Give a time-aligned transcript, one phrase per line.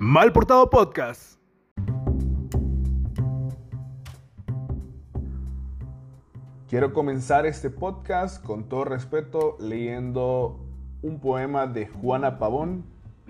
[0.00, 1.40] Mal Portado Podcast.
[6.68, 10.60] Quiero comenzar este podcast con todo respeto leyendo
[11.02, 12.84] un poema de Juana Pavón,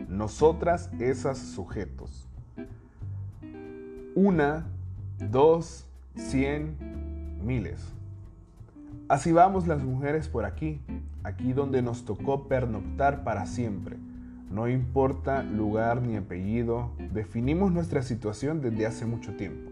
[0.08, 2.28] Nosotras esas sujetos.
[4.14, 4.66] Una,
[5.18, 6.76] dos, cien,
[7.42, 7.94] miles.
[9.08, 10.82] Así vamos las mujeres por aquí,
[11.22, 13.96] aquí donde nos tocó pernoctar para siempre.
[14.50, 19.70] No importa lugar ni apellido, definimos nuestra situación desde hace mucho tiempo.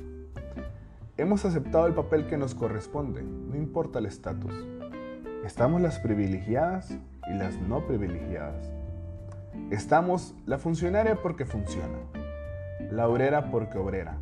[1.17, 4.53] Hemos aceptado el papel que nos corresponde, no importa el estatus.
[5.47, 8.71] Estamos las privilegiadas y las no privilegiadas.
[9.71, 11.99] Estamos la funcionaria porque funciona,
[12.91, 14.19] la obrera porque obrera,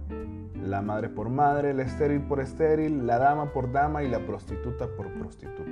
[0.62, 4.86] la madre por madre, la estéril por estéril, la dama por dama y la prostituta
[4.96, 5.70] por prostituta.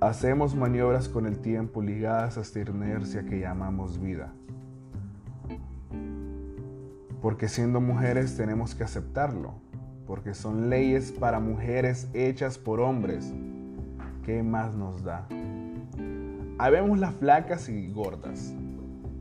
[0.00, 4.32] Hacemos maniobras con el tiempo ligadas a esta inercia que llamamos vida.
[7.22, 9.54] Porque siendo mujeres tenemos que aceptarlo,
[10.06, 13.32] porque son leyes para mujeres hechas por hombres.
[14.22, 15.26] ¿Qué más nos da?
[16.58, 18.54] Habemos las flacas y gordas,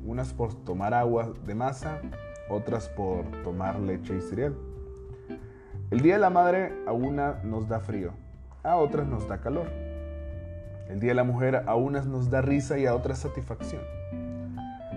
[0.04, 2.02] unas por tomar agua de masa
[2.50, 4.56] otras por tomar leche y cereal.
[5.92, 8.12] El Día de la Madre a una nos da frío,
[8.64, 9.85] a otras nos da calor.
[10.90, 13.82] El Día de la Mujer a unas nos da risa y a otras satisfacción.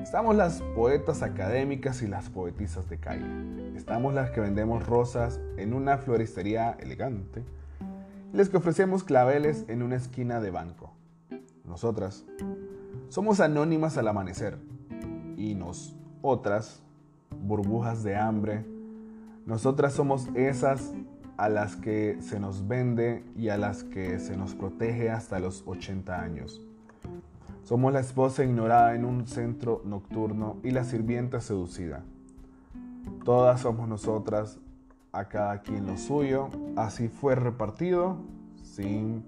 [0.02, 3.26] Estamos las poetas académicas y las poetisas de calle.
[3.74, 7.42] Estamos las que vendemos rosas en una floristería elegante
[8.32, 10.92] y las que ofrecemos claveles en una esquina de banco.
[11.64, 12.24] Nosotras
[13.08, 14.58] somos anónimas al amanecer
[15.36, 16.82] y nos otras
[17.42, 18.64] burbujas de hambre.
[19.46, 20.92] Nosotras somos esas
[21.38, 25.62] a las que se nos vende y a las que se nos protege hasta los
[25.66, 26.60] 80 años.
[27.62, 32.02] Somos la esposa ignorada en un centro nocturno y la sirvienta seducida.
[33.24, 34.58] Todas somos nosotras,
[35.12, 38.16] a cada quien lo suyo, así fue repartido
[38.62, 39.24] sin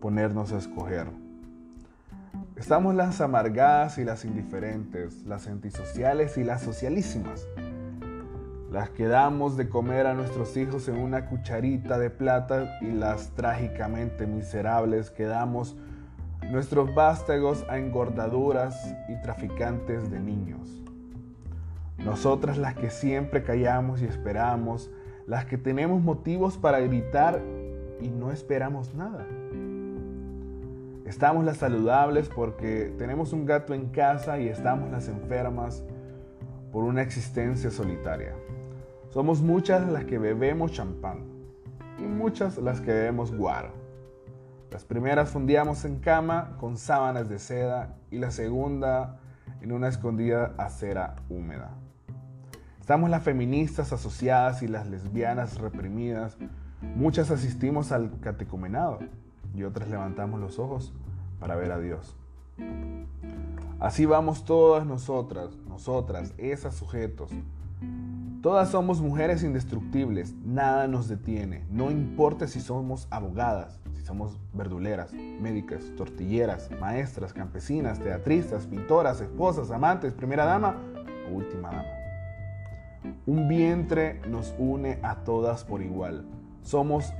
[0.00, 1.21] ponernos a escoger.
[2.56, 7.48] Estamos las amargadas y las indiferentes, las antisociales y las socialísimas,
[8.70, 13.30] las que damos de comer a nuestros hijos en una cucharita de plata y las
[13.30, 15.76] trágicamente miserables que damos
[16.50, 20.82] nuestros vástagos a engordaduras y traficantes de niños.
[21.98, 24.90] Nosotras las que siempre callamos y esperamos,
[25.26, 27.40] las que tenemos motivos para gritar
[28.00, 29.24] y no esperamos nada.
[31.04, 35.82] Estamos las saludables porque tenemos un gato en casa y estamos las enfermas
[36.70, 38.34] por una existencia solitaria.
[39.08, 41.24] Somos muchas las que bebemos champán
[41.98, 43.72] y muchas las que bebemos guaro.
[44.70, 49.18] Las primeras fundíamos en cama con sábanas de seda y la segunda
[49.60, 51.72] en una escondida acera húmeda.
[52.80, 56.38] Estamos las feministas asociadas y las lesbianas reprimidas.
[56.80, 59.00] Muchas asistimos al catecumenado
[59.54, 60.92] y otras levantamos los ojos
[61.40, 62.16] para ver a Dios.
[63.80, 67.30] Así vamos todas nosotras, nosotras, esas sujetos.
[68.42, 75.12] Todas somos mujeres indestructibles, nada nos detiene, no importa si somos abogadas, si somos verduleras,
[75.12, 80.76] médicas, tortilleras, maestras, campesinas, teatristas, pintoras, esposas, amantes, primera dama
[81.30, 82.02] o última dama.
[83.26, 86.24] Un vientre nos une a todas por igual.
[86.62, 87.12] Somos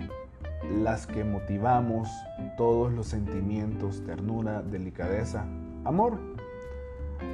[0.71, 2.09] las que motivamos
[2.57, 5.45] todos los sentimientos, ternura, delicadeza,
[5.85, 6.19] amor.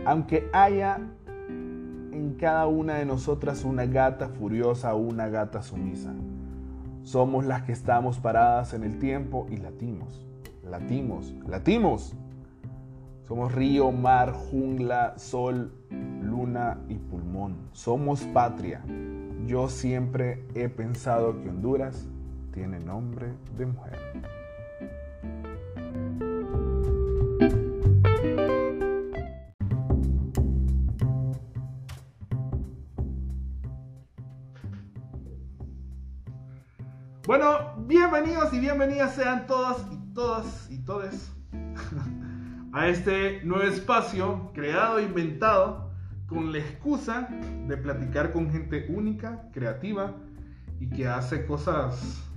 [0.04, 1.00] Aunque haya
[1.48, 6.12] en cada una de nosotras una gata furiosa o una gata sumisa,
[7.02, 10.26] somos las que estamos paradas en el tiempo y latimos,
[10.64, 12.14] latimos, latimos.
[13.26, 15.70] Somos río, mar, jungla, sol,
[16.22, 17.58] luna y pulmón.
[17.72, 18.82] Somos patria.
[19.46, 22.08] Yo siempre he pensado que Honduras
[22.58, 23.96] tiene nombre de mujer.
[37.28, 41.30] Bueno, bienvenidos y bienvenidas sean todas y todas y todes
[42.72, 45.92] a este nuevo espacio creado e inventado
[46.26, 47.28] con la excusa
[47.68, 50.16] de platicar con gente única, creativa
[50.80, 52.27] y que hace cosas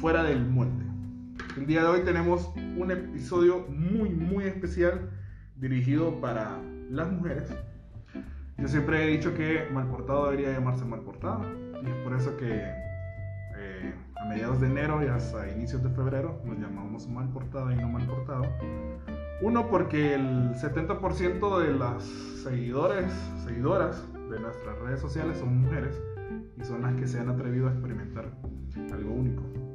[0.00, 0.84] fuera del molde.
[1.56, 5.10] El día de hoy tenemos un episodio muy, muy especial
[5.56, 6.60] dirigido para
[6.90, 7.48] las mujeres.
[8.58, 11.46] Yo siempre he dicho que Malportado debería llamarse Malportada
[11.82, 12.62] y es por eso que
[13.56, 17.76] eh, a mediados de enero y hasta inicios de febrero nos llamamos mal portada y
[17.76, 18.44] no mal portado.
[19.40, 22.02] Uno, porque el 70% de las
[22.42, 23.10] seguidores,
[23.44, 25.98] seguidoras de nuestras redes sociales son mujeres
[26.58, 28.30] y son las que se han atrevido a experimentar
[28.92, 29.65] algo único.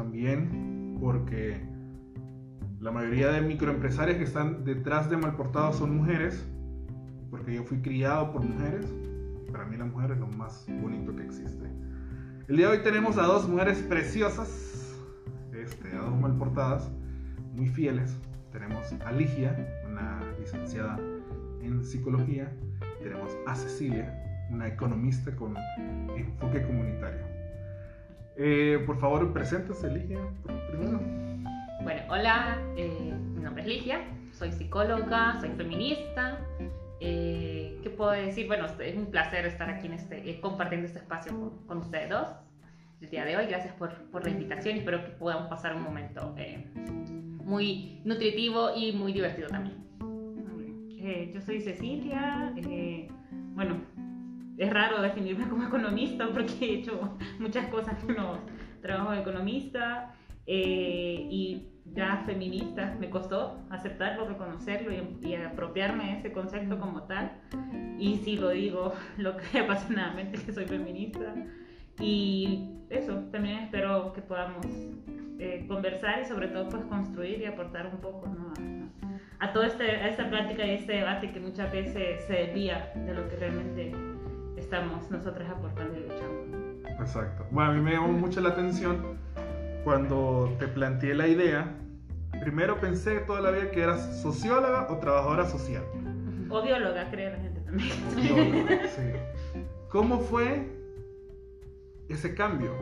[0.00, 1.60] También porque
[2.80, 6.42] la mayoría de microempresarios que están detrás de Malportados son mujeres,
[7.28, 8.86] porque yo fui criado por mujeres.
[9.52, 11.66] Para mí la mujer es lo más bonito que existe.
[12.48, 14.98] El día de hoy tenemos a dos mujeres preciosas,
[15.52, 16.90] este, a dos malportadas,
[17.52, 18.16] muy fieles.
[18.52, 19.54] Tenemos a Ligia,
[19.86, 20.98] una licenciada
[21.60, 22.50] en psicología.
[23.02, 25.54] Tenemos a Cecilia, una economista con
[26.16, 27.39] enfoque comunitario.
[28.36, 30.18] Eh, por favor, preséntese, Ligia,
[30.70, 31.00] primero.
[31.82, 34.00] Bueno, hola, eh, mi nombre es Ligia,
[34.32, 36.38] soy psicóloga, soy feminista.
[37.00, 38.46] Eh, ¿Qué puedo decir?
[38.46, 42.28] Bueno, es un placer estar aquí en este, compartiendo este espacio con, con, ustedes dos
[43.00, 43.46] el día de hoy.
[43.46, 46.34] Gracias por, por, la invitación y espero que podamos pasar un momento
[47.44, 49.76] muy nutritivo y muy divertido también.
[51.32, 52.52] yo soy Cecilia,
[53.54, 53.80] bueno,
[54.60, 58.38] es raro definirme como economista porque he hecho muchas cosas en los
[58.82, 60.14] trabajos de economista
[60.46, 62.94] eh, y ya feminista.
[63.00, 64.92] Me costó aceptarlo, reconocerlo
[65.22, 67.40] y, apropiarme de ese concepto como tal.
[67.98, 71.34] Y sí lo digo, lo que apasionadamente que soy feminista.
[71.98, 74.66] Y eso, también espero que podamos
[75.38, 80.06] eh, conversar y sobre todo pues construir y aportar un poco a, a, toda este,
[80.06, 83.92] esta plática y este debate que muchas veces se desvía de lo que realmente
[84.60, 86.88] estamos nosotros aportando y luchando.
[87.00, 87.46] Exacto.
[87.50, 89.18] Bueno, a mí me llamó mucho la atención
[89.84, 91.76] cuando te planteé la idea.
[92.40, 95.82] Primero pensé toda la vida que eras socióloga o trabajadora social.
[96.50, 97.90] O bióloga, creo la gente también.
[98.16, 99.02] Bióloga, sí.
[99.88, 100.68] ¿Cómo fue
[102.08, 102.72] ese cambio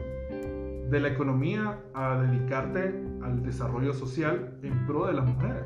[0.90, 5.64] de la economía a dedicarte al desarrollo social en pro de las mujeres?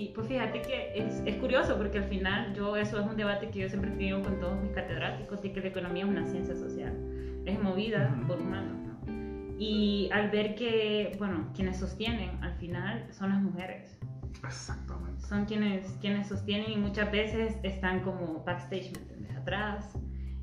[0.00, 3.50] Sí, pues fíjate que es, es, curioso porque al final yo eso es un debate
[3.50, 6.26] que yo siempre he tenido con todos mis catedráticos y que la economía es una
[6.26, 6.96] ciencia social,
[7.44, 9.58] es movida por humanos, ¿no?
[9.58, 14.00] Y al ver que, bueno, quienes sostienen al final son las mujeres.
[14.42, 15.20] Exactamente.
[15.20, 19.36] Son quienes, quienes sostienen y muchas veces están como backstage, ¿me?
[19.36, 19.98] Atrás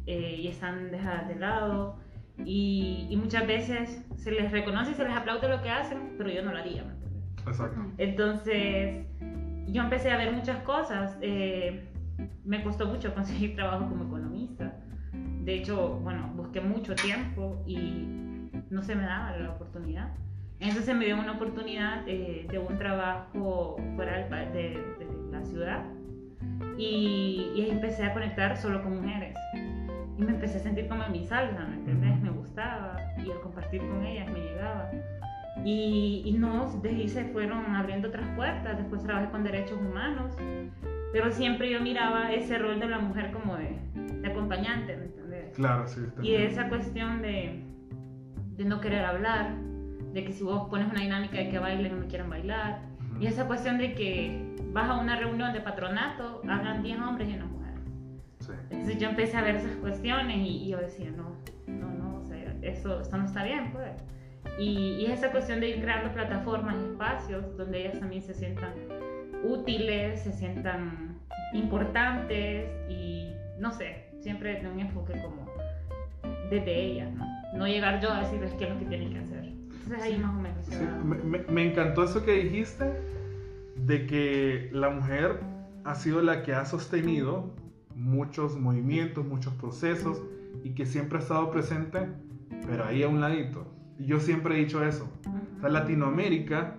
[0.06, 1.98] eh, y están dejadas de lado.
[2.46, 6.30] Y, y, muchas veces se les reconoce y se les aplaude lo que hacen, pero
[6.30, 6.94] yo no lo haría, ¿me?
[7.50, 7.82] Exacto.
[7.98, 9.08] Entonces
[9.68, 11.18] yo empecé a ver muchas cosas.
[11.22, 11.88] Eh,
[12.44, 14.74] me costó mucho conseguir trabajo como economista.
[15.44, 18.06] De hecho, bueno, busqué mucho tiempo y
[18.70, 20.10] no se me daba la oportunidad.
[20.60, 24.84] Entonces me dio una oportunidad eh, de un trabajo fuera de,
[25.32, 25.84] la ciudad
[26.78, 29.36] y, y, empecé a conectar solo con mujeres.
[30.18, 31.94] Y me empecé a sentir como en mi salsa, ¿me?
[31.94, 34.90] Me gustaba y al compartir con ellas me llegaba.
[35.68, 38.78] Y, y no, de ahí se fueron abriendo otras puertas.
[38.78, 40.34] Después trabajé con derechos humanos.
[41.12, 43.78] Pero siempre yo miraba ese rol de la mujer como de,
[44.22, 45.56] de acompañante, ¿me entiendes?
[45.56, 46.00] Claro, sí.
[46.22, 47.66] Y esa cuestión de,
[48.56, 49.56] de no querer hablar,
[50.14, 52.80] de que si vos pones una dinámica de que bailen no me quieren bailar.
[53.20, 57.34] Y esa cuestión de que vas a una reunión de patronato, hablan 10 hombres y
[57.34, 57.74] una mujer.
[58.40, 58.52] Sí.
[58.70, 61.36] Entonces yo empecé a ver esas cuestiones y, y yo decía, no,
[61.68, 63.92] no, no, o sea, eso, esto no está bien, pues.
[64.58, 68.74] Y, es esa cuestión de ir creando plataformas y espacios donde ellas también se sientan
[69.44, 71.20] útiles, se sientan
[71.54, 75.48] importantes y no sé, siempre de un enfoque como
[76.50, 77.26] desde ellas, ¿no?
[77.54, 79.44] No llegar yo a decirles qué es lo que tienen que hacer.
[79.46, 80.66] Entonces ahí más o menos.
[80.66, 82.86] Sí, me, me encantó eso que dijiste
[83.76, 85.40] de que la mujer
[85.84, 87.54] ha sido la que ha sostenido
[87.96, 90.22] muchos movimientos, muchos procesos
[90.64, 92.08] y que siempre ha estado presente,
[92.66, 95.10] pero ahí a un ladito yo siempre he dicho eso.
[95.58, 96.76] O sea, Latinoamérica,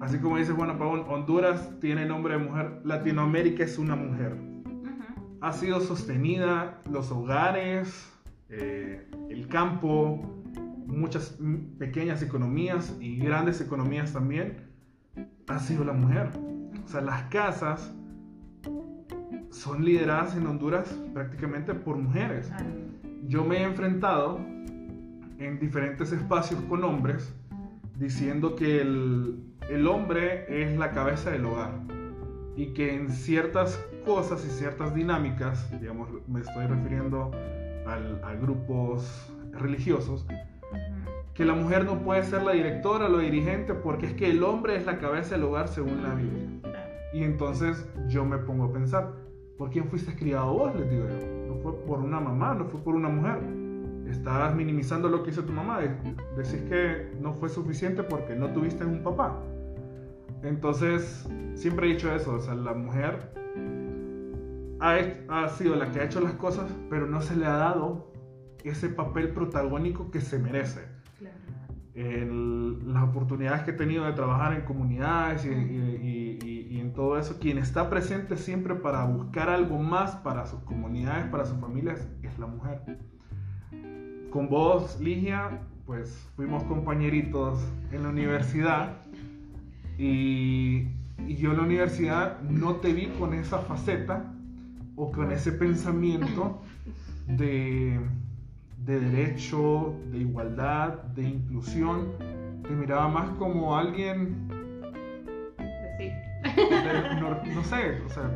[0.00, 4.36] así como dice Juan Pabón, Honduras tiene nombre de mujer, Latinoamérica es una mujer.
[5.40, 8.12] Ha sido sostenida los hogares,
[8.48, 10.42] eh, el campo,
[10.86, 11.38] muchas
[11.78, 14.68] pequeñas economías y grandes economías también,
[15.46, 16.30] ha sido la mujer.
[16.84, 17.94] O sea, las casas
[19.50, 22.50] son lideradas en Honduras prácticamente por mujeres.
[23.26, 24.40] Yo me he enfrentado
[25.38, 27.34] en diferentes espacios con hombres
[27.98, 31.80] diciendo que el, el hombre es la cabeza del hogar
[32.56, 37.30] y que en ciertas cosas y ciertas dinámicas, digamos, me estoy refiriendo
[37.86, 40.26] al, a grupos religiosos,
[41.34, 44.76] que la mujer no puede ser la directora la dirigente porque es que el hombre
[44.76, 46.48] es la cabeza del hogar según la Biblia.
[47.12, 49.12] Y entonces yo me pongo a pensar,
[49.56, 50.74] ¿por quién fuiste criado vos?
[50.74, 51.54] Les digo yo.
[51.54, 53.38] No fue por una mamá, no fue por una mujer
[54.10, 55.80] estás minimizando lo que hizo tu mamá.
[55.80, 55.88] De-
[56.36, 59.40] Decís que no fue suficiente porque no tuviste un papá.
[60.42, 63.32] Entonces, siempre he dicho eso, o sea, la mujer
[64.80, 68.12] ha, sido la que ha hecho las cosas, pero no se le ha dado
[68.64, 70.82] ese papel protagónico que se merece.
[71.18, 71.34] Claro.
[71.94, 76.92] El- las oportunidades que he tenido de trabajar en comunidades y, y- y- y en
[76.92, 81.58] todo eso, quien está presente siempre para buscar algo más para sus comunidades, para sus
[81.58, 82.82] familias, es la mujer.
[84.30, 87.58] Con vos, Ligia, pues fuimos compañeritos
[87.92, 88.96] en la universidad
[89.96, 90.86] y,
[91.26, 94.24] y yo en la universidad no te vi con esa faceta
[94.96, 96.60] o con ese pensamiento
[97.26, 97.98] de,
[98.84, 102.08] de derecho, de igualdad, de inclusión.
[102.64, 104.46] Te miraba más como alguien,
[105.98, 106.04] Sí.
[106.54, 108.30] de- no, no sé, o sea,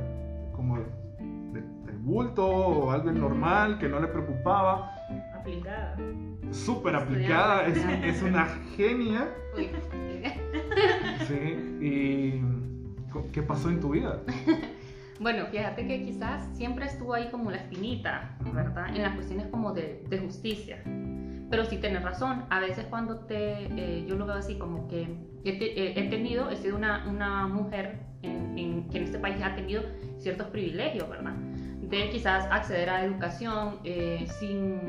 [0.57, 4.91] como de, de bulto o alguien normal que no le preocupaba.
[5.43, 5.97] Aplicada.
[6.53, 8.47] Súper aplicada, es, es una
[8.77, 9.29] genia.
[9.57, 9.71] Uy.
[11.27, 12.43] Sí, y
[13.33, 14.21] ¿qué pasó en tu vida?
[15.21, 18.89] Bueno, fíjate que quizás siempre estuvo ahí como la espinita, ¿verdad?
[18.95, 20.83] En las cuestiones como de, de justicia.
[21.51, 25.03] Pero sí tienes razón, a veces cuando te, eh, yo lo veo así como que
[25.45, 29.19] he, te- eh, he tenido, he sido una, una mujer en, en- que en este
[29.19, 29.83] país ha tenido
[30.19, 31.35] ciertos privilegios, ¿verdad?
[31.35, 34.81] De quizás acceder a educación eh, sin,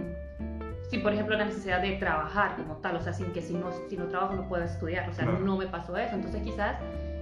[0.94, 3.72] sin, por ejemplo, la necesidad de trabajar como tal, o sea, sin que si no,
[3.90, 5.40] si no trabajo no pueda estudiar, o sea, Claro.
[5.40, 6.14] no me pasó eso.
[6.14, 6.76] Entonces quizás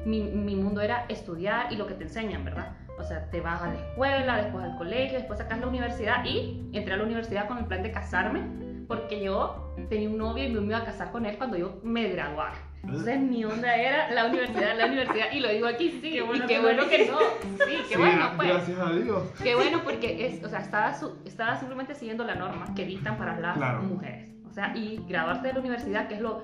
[0.06, 2.74] mi, mi mundo era estudiar y lo que te enseñan, ¿verdad?
[3.00, 6.70] O sea, te vas a la escuela, después al colegio, después sacas la universidad y
[6.74, 8.42] entré a la universidad con el plan de casarme
[8.90, 12.10] porque yo tenía un novio y me iba a casar con él cuando yo me
[12.10, 12.56] graduara.
[12.84, 16.44] Entonces mi onda era la universidad, la universidad, y lo digo aquí, sí, Qué bueno
[16.44, 17.20] y qué que bueno que no,
[17.66, 18.50] sí, qué Sí, bueno, pues.
[18.50, 19.24] gracias a Dios.
[19.44, 23.18] Qué bueno porque es, o sea, estaba, su- estaba simplemente siguiendo la norma que dictan
[23.18, 23.84] para las Claro.
[23.84, 24.30] mujeres.
[24.50, 26.44] O sea, y graduarte de la universidad, que es lo,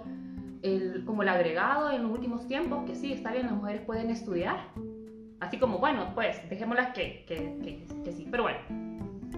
[0.62, 4.10] el, como el agregado en los últimos tiempos, que sí, está bien, las mujeres pueden
[4.12, 4.58] estudiar.
[5.40, 8.28] Así como, bueno, pues dejémoslas que, que, que, que sí.
[8.30, 8.60] Pero bueno,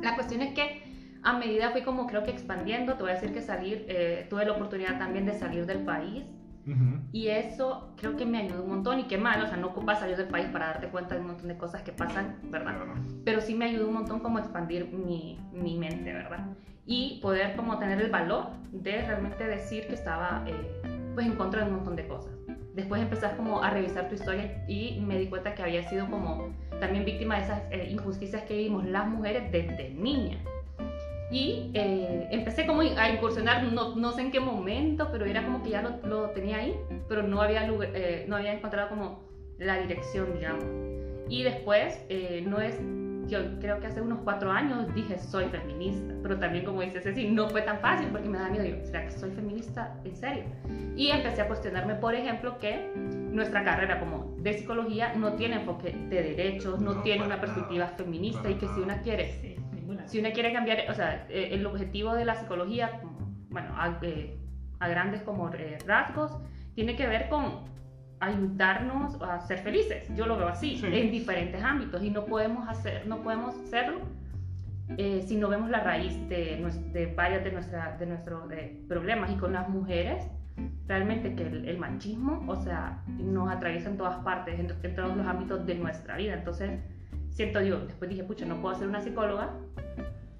[0.01, 0.83] la cuestión es que
[1.23, 4.45] a medida fui como creo que expandiendo, te voy a decir que salir, eh, tuve
[4.45, 6.23] la oportunidad también de salir del país
[6.69, 6.99] Ujú.
[7.11, 9.99] y eso creo que me ayudó un montón y qué mal, o sea, no ocupas
[9.99, 12.75] salir del país para darte cuenta de un montón de cosas que pasan, ¿verdad?
[12.75, 12.93] Claro.
[13.25, 16.45] Pero sí me ayudó un montón como a expandir mi, mi mente, ¿verdad?
[16.85, 20.81] Y poder como tener el valor de realmente decir que estaba eh,
[21.13, 22.33] pues en contra de un montón de cosas.
[22.73, 26.53] Después empezás como a revisar tu historia y me di cuenta que había sido como
[26.79, 30.37] también víctima de esas eh, injusticias que vivimos las mujeres desde niña.
[31.31, 35.61] Y eh, empecé como a incursionar, no, no sé en qué momento, pero era como
[35.61, 36.75] que ya lo, lo tenía ahí,
[37.07, 39.19] pero no había, lugar- eh, no había encontrado como
[39.59, 40.63] la dirección, digamos.
[41.29, 42.79] Y después, eh, no es,
[43.27, 47.27] yo creo que hace unos cuatro años dije soy feminista, pero también como dice Ceci,
[47.27, 50.43] no fue tan fácil porque me da miedo, digo, ¿será que soy feminista en serio?
[50.95, 55.91] Y empecé a cuestionarme, por ejemplo, que nuestra carrera como de psicología no tiene enfoque
[56.09, 58.83] de derechos, no, No, tiene una perspectiva nada, feminista para y que si nada.
[58.85, 59.55] una quiere Sí,
[59.89, 60.07] ninguna.
[60.07, 63.01] si una quiere cambiar, o sea, eh, el objetivo de la psicología,
[63.49, 64.37] bueno, a, eh,
[64.79, 66.37] a grandes como eh, rasgos,
[66.75, 67.67] tiene que ver con
[68.19, 70.09] ayudarnos a ser felices.
[70.15, 70.85] Yo lo veo así, Sí.
[70.87, 74.01] en diferentes ámbitos y no podemos hacer, no podemos hacerlo
[74.97, 76.57] eh, si no vemos la raíz de,
[76.93, 78.43] de varios de, nuestra, de nuestros
[78.87, 80.27] problemas y con las mujeres.
[80.87, 85.15] Realmente que el, el machismo, o sea, nos atraviesa en todas partes, en, en todos
[85.15, 86.33] los ámbitos de nuestra vida.
[86.33, 86.81] Entonces,
[87.31, 89.53] siento yo, después dije, pucha, no puedo ser una psicóloga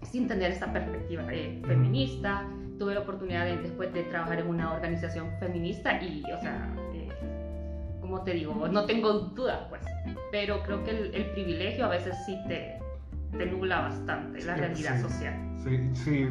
[0.02, 2.46] sin tener esa perspectiva eh, feminista.
[2.78, 7.10] Tuve la oportunidad de, después de trabajar en una organización feminista y, o sea, eh,
[8.00, 9.82] como te digo, no tengo dudas, pues.
[10.32, 12.80] Pero creo que el, el privilegio a veces sí te,
[13.38, 15.02] te nubla bastante la realidad sí.
[15.02, 15.34] social.
[15.64, 16.28] Sí, sí.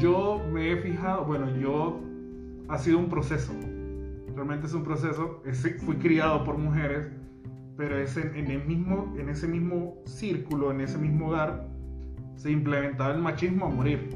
[0.00, 2.00] Yo me he fijado, bueno, yo
[2.68, 3.52] ha sido un proceso.
[4.34, 5.42] Realmente es un proceso.
[5.44, 7.10] Es- fui criado por mujeres,
[7.76, 11.68] pero es en, el mismo, en ese mismo círculo, en ese mismo hogar,
[12.36, 14.10] se implementaba el machismo a morir.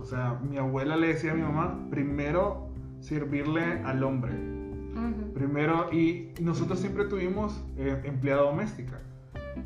[0.00, 2.68] O sea, mi abuela le decía a mi mamá, primero
[3.00, 4.32] servirle al hombre.
[4.32, 5.32] Ujú.
[5.34, 9.00] Primero, y nosotros siempre tuvimos eh, empleada doméstica.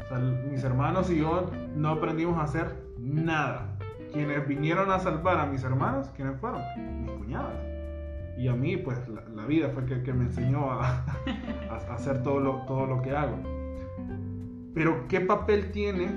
[0.04, 0.18] O sea,
[0.50, 3.76] mis hermanos y yo no aprendimos a hacer nada.
[4.12, 6.62] Quienes vinieron a salvar a mis hermanos, ¿quiénes fueron?
[7.02, 7.73] Mis cuñadas.
[8.36, 11.04] Y a mí, pues, la, la vida fue que, que me enseñó a,
[11.70, 13.38] a- hacer todo lo, todo lo que hago.
[14.74, 16.08] Pero, ¿qué papel tiene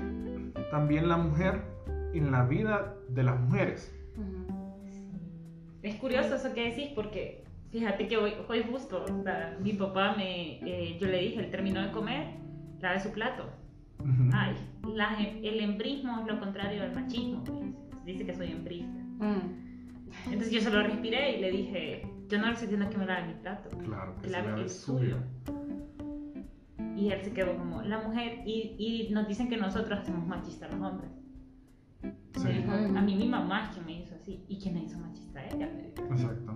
[0.70, 1.62] también la mujer
[2.12, 3.94] en la vida de las mujeres?
[5.82, 10.14] Es curioso eso que decís porque fíjate que hoy, hoy justo o sea, mi papá
[10.16, 12.34] me, eh, yo le dije, él terminó de comer,
[12.80, 13.44] lave su plato.
[14.00, 14.28] Ujú.
[14.32, 14.56] Ay,
[14.94, 17.44] la- el embrismo es lo contrario del machismo.
[17.44, 17.58] pues.
[18.04, 18.98] Dice que soy embrista.
[19.18, 19.67] Mm.
[20.26, 23.70] Entonces yo solo respiré y le dije, yo no estoy que me lave mi plato.
[23.78, 25.16] Claro, que lave el el suyo.
[26.96, 30.72] Y él se quedó como, la mujer, y, y nos dicen que nosotros hacemos machistas
[30.72, 31.10] los hombres.
[32.02, 32.48] Sí.
[32.48, 34.44] Dijo, a mí mi mamá es quien me hizo así.
[34.48, 35.44] ¿Y quién me hizo machista?
[35.46, 36.12] Ella me dijo.
[36.12, 36.54] Exacto.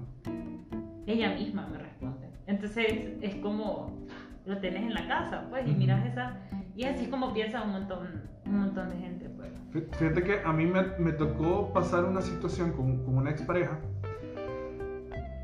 [1.07, 2.28] Ella misma me responde.
[2.47, 4.07] Entonces es como,
[4.47, 6.40] lo tenés en la casa, pues, y miras esa...
[6.76, 9.52] Y así es como piensa un montón, un montón de gente, pues.
[9.73, 13.79] Fí- Fíjate que a mí me, me tocó pasar una situación con, con una expareja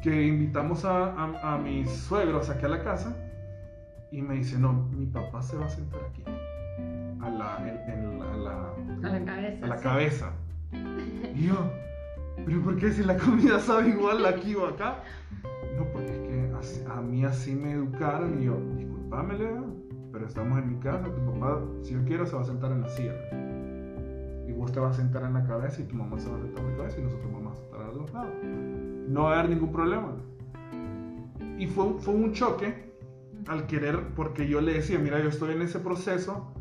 [0.02, 3.16] que invitamos a, a, a mis suegros aquí a la casa
[4.10, 6.22] y me dice, no, mi papá se va a sentar aquí,
[7.20, 9.64] a la, en- en la- a la, A la cabeza.
[9.64, 9.82] a la sí.
[9.82, 10.32] cabeza.
[11.34, 11.54] Y yo,
[12.44, 15.02] ¿pero por qué si la comida sabe igual aquí o acá?
[15.76, 19.62] No, porque es que así- a mí así me educaron y yo, disculpame, Lea,
[20.12, 22.82] pero estamos en mi casa, tu papá, si yo quiero, se va a sentar en
[22.82, 23.12] la silla.
[24.58, 26.64] Vos te vas a sentar en la cabeza y tu mamá se va a sentar
[26.64, 28.34] en la cabeza y nosotros vamos a sentar a los lados.
[29.08, 30.16] No va a haber ningún problema.
[31.58, 32.92] Y fue, fue un choque
[33.46, 36.52] al querer, porque yo le decía, mira, yo estoy en ese proceso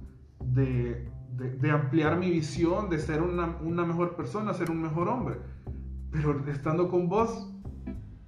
[0.44, 5.08] de, de- de ampliar mi visión, de ser una, una mejor persona, ser un mejor
[5.10, 5.38] hombre.
[6.12, 7.52] Pero estando con vos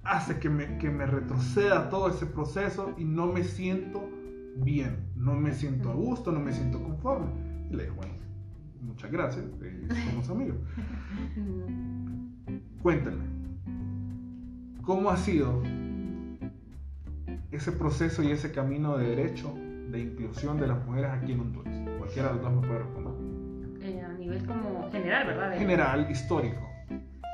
[0.02, 4.02] hace que me, que me retroceda todo ese proceso y no me siento
[4.56, 7.26] bien, no me siento a gusto, no me siento conforme.
[7.70, 8.12] Y le dije, bueno,
[8.82, 10.56] muchas gracias, eh, somos amigos.
[12.82, 13.24] Cuéntenme,
[14.82, 15.62] ¿cómo ha sido
[17.50, 19.54] ese proceso y ese camino de derecho
[19.90, 21.74] de inclusión de las mujeres aquí en Honduras?
[21.98, 23.10] Cualquiera de los dos me puede responder.
[23.82, 25.58] Eh, a nivel como general, ¿verdad?
[25.58, 26.60] General, histórico.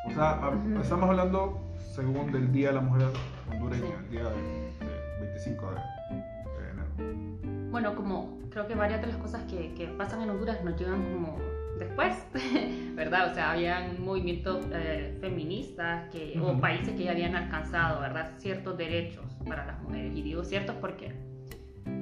[0.07, 0.81] O sea, a- Ujú.
[0.81, 1.61] estamos hablando
[1.95, 3.09] según del Día de la Mujer
[3.51, 3.93] hondureña, Sí.
[4.05, 5.75] el día de, de 25 de,
[6.63, 7.71] de enero.
[7.71, 11.03] Bueno, como creo que varias de las cosas que, que pasan en Honduras nos llegan
[11.13, 11.39] como
[11.79, 12.27] después,
[12.95, 13.31] ¿verdad?
[13.31, 16.61] O sea, habían movimientos eh, feministas que, o Ujú.
[16.63, 18.33] países que ya habían alcanzado, ¿verdad?
[18.39, 20.17] Ciertos derechos para las mujeres.
[20.17, 21.13] Y digo ciertos porque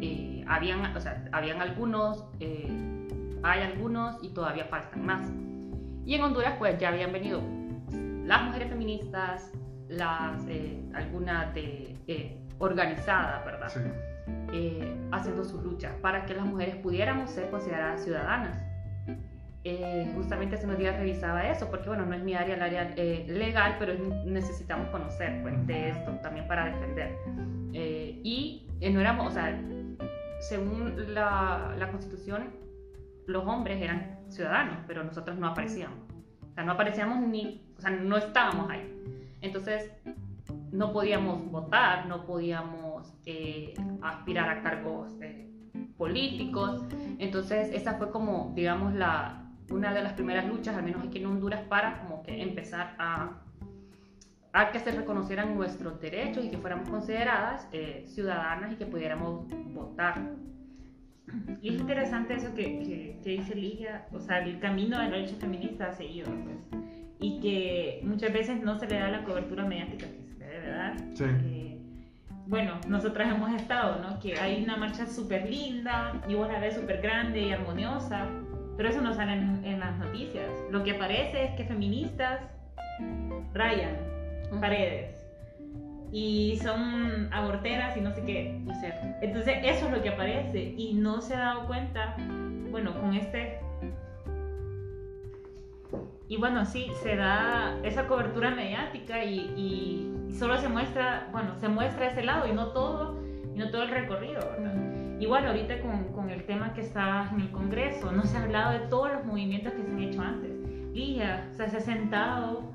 [0.00, 2.68] eh, habían, o sea, habían algunos, eh,
[3.42, 5.28] hay algunos y todavía faltan más.
[6.06, 7.42] Y en Honduras pues ya habían venido
[8.26, 9.50] las mujeres feministas,
[9.88, 13.68] las, eh, algunas de, eh, organizadas, ¿verdad?
[13.70, 13.80] Sí.
[14.54, 18.62] Eh, haciendo sus luchas para que las mujeres pudiéramos ser consideradas ciudadanas.
[19.66, 22.92] Eh, justamente hace unos días revisaba eso, porque bueno, no es mi área, el área
[22.96, 27.16] eh, legal, pero es- necesitamos conocer pues, de esto también para defender.
[27.72, 29.58] Eh, y eh, no éramos, o sea,
[30.40, 32.50] según la, la constitución,
[33.26, 35.98] los hombres eran ciudadanos, pero nosotros no aparecíamos.
[36.50, 38.90] O sea, no aparecíamos ni, o sea, no estábamos ahí.
[39.40, 39.90] Entonces,
[40.72, 42.83] no podíamos votar, no podíamos
[43.26, 45.48] eh, aspirar a cargos eh,
[45.96, 46.82] políticos.
[47.18, 51.26] Entonces, esa fue como, digamos, la, una de las primeras luchas, al menos aquí en
[51.26, 53.40] Honduras, para como que empezar a,
[54.52, 59.46] a que se reconocieran nuestros derechos y que fuéramos consideradas eh, ciudadanas y que pudiéramos
[59.72, 60.20] votar.
[61.62, 65.18] Y es interesante eso que, que, que dice Ligia, o sea, el camino de la
[65.18, 66.82] lucha feminista ha seguido, pues,
[67.18, 70.68] y que muchas veces no se le da la cobertura mediática que se le debe
[70.68, 70.98] dar.
[71.14, 71.24] Sí.
[71.24, 71.73] Eh,
[72.46, 74.20] bueno, nosotras hemos estado, ¿no?
[74.20, 78.26] Que hay una marcha súper linda y vos la ves súper grande y armoniosa,
[78.76, 80.50] pero eso no sale en, en las noticias.
[80.70, 82.40] Lo que aparece es que feministas
[83.52, 83.96] rayan
[84.60, 85.24] paredes
[86.12, 88.60] y son aborteras y no sé qué.
[89.20, 92.16] Entonces eso es lo que aparece y no se ha dado cuenta,
[92.70, 93.58] bueno, con este...
[96.28, 101.68] Y bueno, sí, se da esa cobertura mediática y, y- solo se muestra, bueno, se
[101.68, 103.22] muestra ese lado y no todo,
[103.54, 104.74] y no todo el recorrido, ¿verdad?
[105.20, 108.72] Igual ahorita con, con el tema que está en el Congreso, no se ha hablado
[108.72, 110.50] de todos los movimientos que se han hecho antes.
[110.92, 112.72] Ligia, o sea, se ha sentado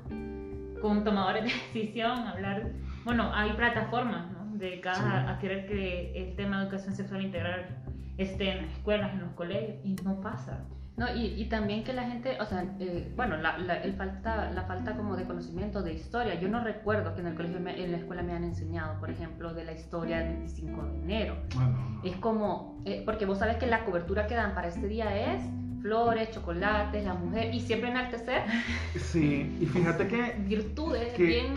[0.80, 2.70] con tomadores de decisión a hablar,
[3.04, 4.56] bueno, hay plataformas, ¿no?
[4.56, 5.04] Dedicadas Sí.
[5.06, 7.66] a, a querer que el tema de educación sexual integral
[8.16, 10.64] esté en las escuelas, en los colegios, y no pasa.
[11.00, 14.50] No, y, y también que la gente, o sea, eh, bueno, la, la, el falta,
[14.50, 16.38] la falta como de conocimiento de historia.
[16.38, 19.08] Yo no recuerdo que en el colegio, me- en la escuela me han enseñado, por
[19.10, 21.36] ejemplo, de la historia del 25 de enero.
[21.54, 22.04] Bueno, no.
[22.04, 25.42] Es como, eh, porque vos sabes que la cobertura que dan para este día es
[25.80, 28.42] flores, chocolates, la mujer, y siempre enaltecer
[28.96, 31.54] Sí, y fíjate que, virtudes Que- bien...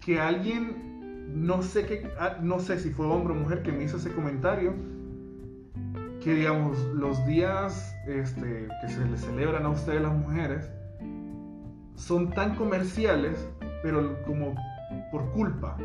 [0.00, 3.98] que alguien, no sé, ah, no sé si fue hombre o mujer que me hizo
[3.98, 4.74] ese comentario,
[6.22, 10.70] que digamos, los días este, que se les celebran a ustedes las mujeres
[11.94, 13.48] son tan comerciales,
[13.82, 14.54] pero como
[15.10, 15.76] por culpa.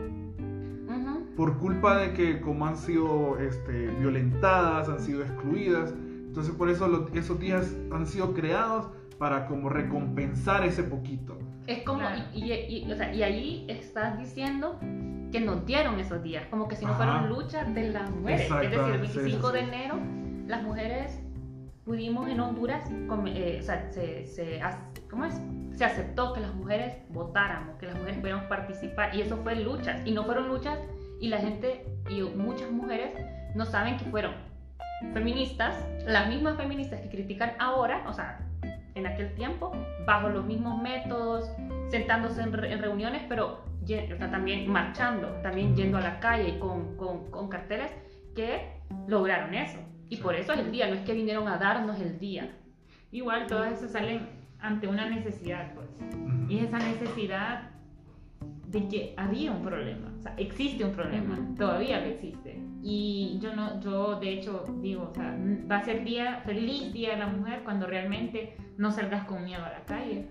[1.35, 5.91] Por culpa de que como han sido este, violentadas, han sido excluidas.
[6.27, 11.37] Entonces por eso lo- esos días han sido creados para como recompensar ese poquito.
[11.65, 12.21] Es como, Claro.
[12.35, 14.77] y, y- y- o sea, y ahí estás diciendo
[15.31, 17.03] que nos dieron esos días, como que si no Ajá.
[17.03, 18.41] fueron luchas de las mujeres.
[18.41, 19.95] Es decir, el Exactamente, sí, 25 sí, de enero,
[20.47, 21.19] las mujeres
[21.85, 22.89] pudimos en Honduras,
[23.27, 24.61] eh, o sea, se,
[25.09, 25.39] ¿cómo es?
[25.71, 30.01] Se aceptó que las mujeres votáramos, que las mujeres pudiéramos participar, y eso fue luchas,
[30.05, 30.79] y no fueron luchas,
[31.19, 33.13] y la gente, y muchas mujeres
[33.55, 34.33] no saben que fueron
[35.13, 35.75] feministas,
[36.05, 38.39] las mismas feministas que critican ahora, o sea,
[38.95, 39.71] en aquel tiempo,
[40.05, 41.51] bajo los mismos métodos,
[41.89, 43.85] sentándose en, re- en reuniones, pero o
[44.17, 47.91] sea, también marchando, también yendo a la calle y con- con carteles
[48.35, 48.69] que
[49.07, 49.79] lograron eso.
[50.13, 52.55] Y por eso es el día, no es que vinieron a darnos el día.
[53.11, 55.87] Igual todas esas salen ante una necesidad, pues.
[56.47, 57.71] Y es esa necesidad
[58.67, 62.61] de que había un problema, o sea, existe un problema, todavía lo existe.
[62.83, 65.35] Y yo no, yo de hecho digo, o sea,
[65.71, 69.65] va a ser día, feliz día de la mujer cuando realmente no salgas con miedo
[69.65, 70.27] a la calle,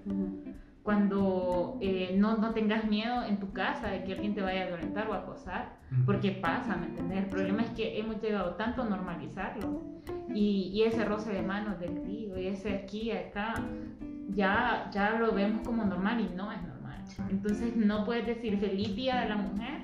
[0.83, 4.67] cuando eh, no, no tengas miedo en tu casa de que alguien te vaya a
[4.67, 7.19] violentar o acosar, porque pasa, ¿me entiendes?
[7.19, 9.83] El problema es que hemos llegado tanto a normalizarlo
[10.29, 13.55] y, y ese roce de manos del tío y ese aquí acá,
[14.31, 17.05] ya, ya lo vemos como normal y no es normal.
[17.31, 19.83] Entonces no puedes decir feliz día de la mujer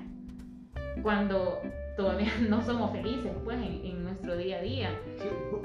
[1.01, 1.61] cuando
[1.95, 4.99] todavía no somos felices pues en, en nuestro día a día.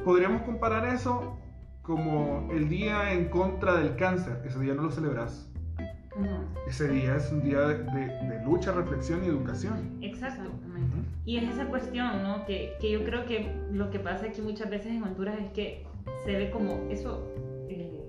[0.04, 1.38] Podríamos comparar eso
[1.84, 4.42] como el día en contra del cáncer.
[4.44, 5.48] Ese día no lo celebras.
[6.68, 9.98] Ese día es un día de, de- de lucha, reflexión y educación.
[10.00, 10.42] Exacto.
[10.44, 10.96] Exactamente.
[11.26, 12.44] Y es esa cuestión, ¿no?
[12.46, 15.84] Que, que yo creo que lo que pasa aquí muchas veces en Honduras es que
[16.24, 17.32] se ve como eso.
[17.68, 18.00] eh,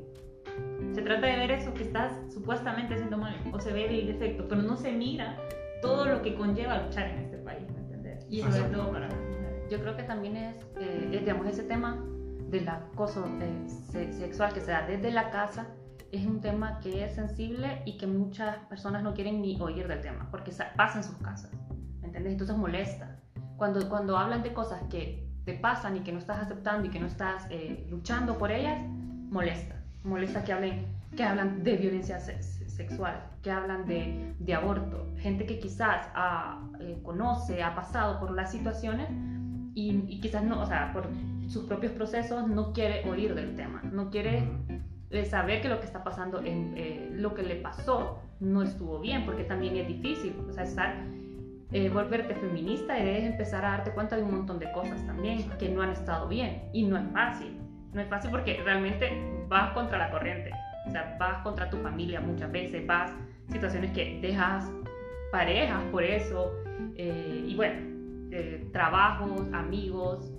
[0.94, 4.48] se trata de ver eso que estás supuestamente haciendo mal, o se ve el defecto,
[4.48, 5.38] pero no se mira
[5.82, 8.26] todo lo que conlleva luchar en este país, ¿me entiendes?
[8.30, 9.70] Y sobre todo para las mujeres.
[9.70, 12.04] Yo creo que también es, eh, es, digamos, ese tema
[12.50, 15.68] del acoso eh, se- sexual que se da desde la casa
[16.12, 20.02] es un tema que es sensible y que muchas personas no quieren ni oír del
[20.02, 21.52] tema porque sa- pasa en sus casas,
[22.02, 22.34] ¿me entiendes?
[22.34, 23.20] Entonces molesta.
[23.58, 27.00] Cuando, cuando hablan de cosas que te pasan y que no estás aceptando y que
[27.00, 28.80] no estás eh, luchando por ellas,
[29.30, 29.76] molesta.
[30.04, 35.08] Molesta que hablen, que hablan de violencia se- se- sexual, que hablan de, de aborto.
[35.18, 39.08] Gente que quizás ha, eh, conoce, ha pasado por las situaciones
[39.74, 41.08] y, y quizás no, o sea, por
[41.48, 44.48] sus propios procesos no quiere oír del tema, no quiere
[45.10, 49.00] eh, saber que lo que está pasando, en, eh, lo que le pasó no estuvo
[49.00, 50.96] bien, porque también es difícil, o sea, estar,
[51.72, 55.50] eh, volverte feminista y debes empezar a darte cuenta de un montón de cosas también
[55.58, 56.64] que no han estado bien.
[56.74, 57.58] Y no es fácil,
[57.94, 59.10] no es fácil porque realmente
[59.48, 60.52] vas contra la corriente,
[60.88, 63.12] o sea, vas contra tu familia muchas veces, vas
[63.52, 64.72] situaciones que dejas
[65.32, 66.52] parejas por eso,
[66.96, 67.96] eh, y bueno,
[68.32, 70.32] eh, trabajos, amigos,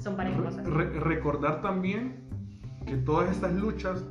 [0.00, 0.66] son varias Re- cosas.
[0.66, 2.16] re- recordar también
[2.86, 4.04] que todas estas luchas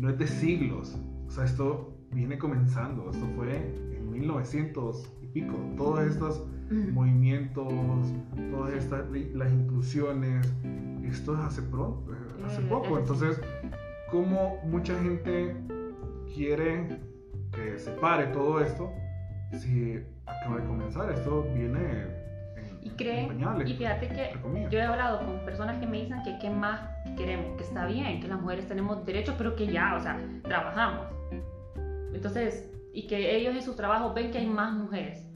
[0.00, 0.98] no es de siglos.
[1.26, 3.10] O sea, esto viene comenzando.
[3.10, 3.56] Esto fue
[3.96, 5.54] en 1900 y pico.
[5.76, 6.92] Todos estos Mm.
[6.94, 7.68] movimientos,
[8.50, 10.46] todas estas las inclusiones,
[11.04, 12.12] esto es hace pronto,
[12.46, 12.94] hace Eh, poco.
[12.96, 13.40] es Entonces,
[14.10, 15.54] como mucha gente
[16.34, 16.98] quiere
[17.52, 18.90] que se pare todo esto
[19.52, 21.12] si acaba de comenzar?
[21.12, 22.21] Esto viene en,
[22.82, 24.36] Y en creen, pañales, y fíjate que
[24.70, 26.80] yo he hablado con personas que me dicen que qué más
[27.16, 31.06] queremos, que está bien, que las mujeres tenemos derechos, pero que ya, o sea, trabajamos.
[32.12, 35.26] Entonces, y que ellos en sus trabajos ven que hay más mujeres.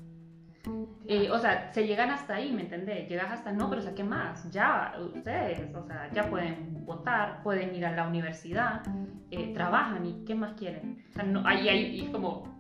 [1.07, 3.09] Eh, o sea, se llegan hasta ahí, ¿me entendés?
[3.09, 4.51] Llegas hasta, no, pero o sea, ¿qué más?
[4.51, 8.83] Ya, ustedes, o sea, ya pueden votar, pueden ir a la universidad,
[9.31, 11.05] eh, trabajan y ¿qué más quieren?
[11.11, 12.57] O sea, no, ahí, ahí, y como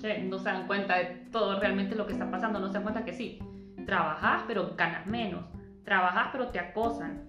[0.00, 2.84] que no se dan cuenta de todo realmente lo que está pasando, no se dan
[2.84, 3.40] cuenta que sí,
[3.86, 5.44] trabajas pero ganas menos,
[5.84, 7.22] trabajas pero te acosan,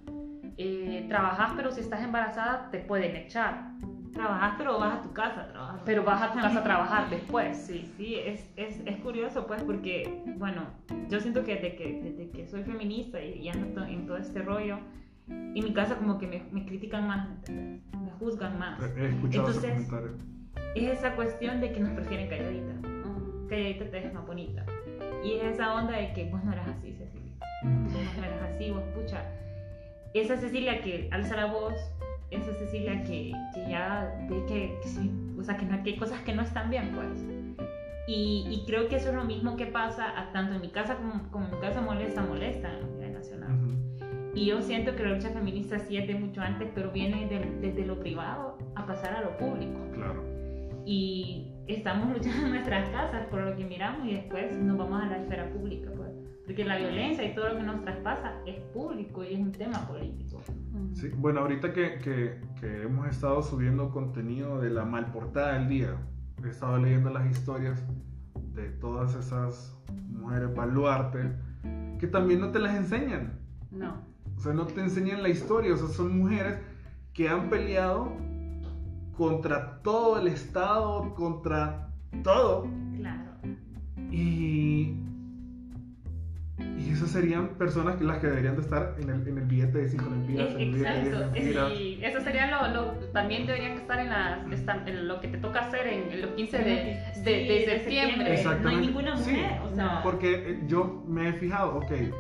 [0.58, 3.72] eh, trabajas pero si estás embarazada te pueden echar,
[4.14, 5.82] Trabajas, pero vas a tu casa a trabajar.
[5.86, 7.90] pero vas a tu casa a trabajar después, sí.
[7.96, 10.64] Sí, es, es, es curioso pues porque, bueno,
[11.08, 14.42] yo siento que desde que, desde que soy feminista y, y ando en todo este
[14.42, 14.80] rollo,
[15.30, 18.82] en mi casa como que me, me critican más, ¿me juzgan más.
[18.98, 20.22] He escuchado Entonces- comentarios.
[20.76, 23.48] Es esa cuestión de que nos prefieren calladita, Mm.
[23.48, 24.66] calladita te ves más bonita.
[25.24, 27.32] Y es esa onda de que vos no eras así, Cecilia.
[27.64, 29.24] Vos no eras así, vos, pucha.
[30.14, 31.74] Esa Cecilia que alza la voz,
[32.32, 35.98] esa Cecilia que, que ya ve que, que sí, o sea, que, no, que hay
[35.98, 37.24] cosas que no están bien, pues.
[38.08, 40.96] Y, y creo que eso es lo mismo que pasa a- tanto en mi casa
[40.98, 43.52] como, como en mi casa molesta, molesta a nivel nacional.
[43.54, 44.32] Ujú.
[44.34, 47.62] Y yo siento que la lucha feminista sí es de mucho antes, pero viene del-
[47.62, 49.80] desde lo privado a pasar a lo público.
[49.94, 50.24] Claro.
[50.86, 55.08] Y estamos luchando en nuestras casas por lo que miramos y después nos vamos a
[55.08, 55.92] la esfera pública.
[55.96, 56.10] Pues.
[56.46, 59.88] Porque la violencia y todo lo que nos traspasa es público y es un tema
[59.88, 60.42] político.
[60.94, 65.96] Sí, bueno, ahorita que, que, que hemos estado subiendo contenido de la malportada del día,
[66.44, 67.84] he estado leyendo las historias
[68.54, 69.78] de todas esas
[70.10, 71.32] mujeres baluarte
[72.00, 73.40] que también no te las enseñan.
[73.70, 74.02] No.
[74.36, 75.74] O sea, no te enseñan la historia.
[75.74, 76.60] O sea, son mujeres
[77.14, 78.12] que han peleado
[79.22, 81.90] contra todo el Estado, contra
[82.24, 82.68] todo.
[82.98, 83.30] Claro.
[84.10, 84.96] Y,
[86.80, 89.78] y esas serían personas que las que deberían de estar en el, en el billete
[89.78, 90.54] de 5 lempiras.
[90.56, 91.32] en el billete de Exacto.
[91.34, 91.72] 10 lempiras.
[91.80, 95.38] Y eso sería lo, lo- también deberían estar en, las, están- en lo que te
[95.38, 98.18] toca hacer en, en los 15 de, de, Sí, de septiembre.
[98.18, 98.88] No hay Exactamente.
[98.88, 99.30] ninguna Sí.
[99.34, 99.62] mujer.
[99.72, 100.02] O sea, No.
[100.02, 102.12] Porque eh, yo me he fijado, ok, eh,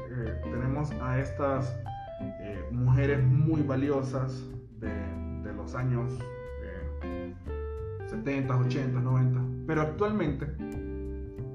[0.44, 1.76] tenemos a estas
[2.22, 4.44] eh, mujeres muy valiosas
[4.80, 4.90] de,
[5.44, 6.14] de los años
[8.24, 10.46] 70, 80, 90, pero actualmente,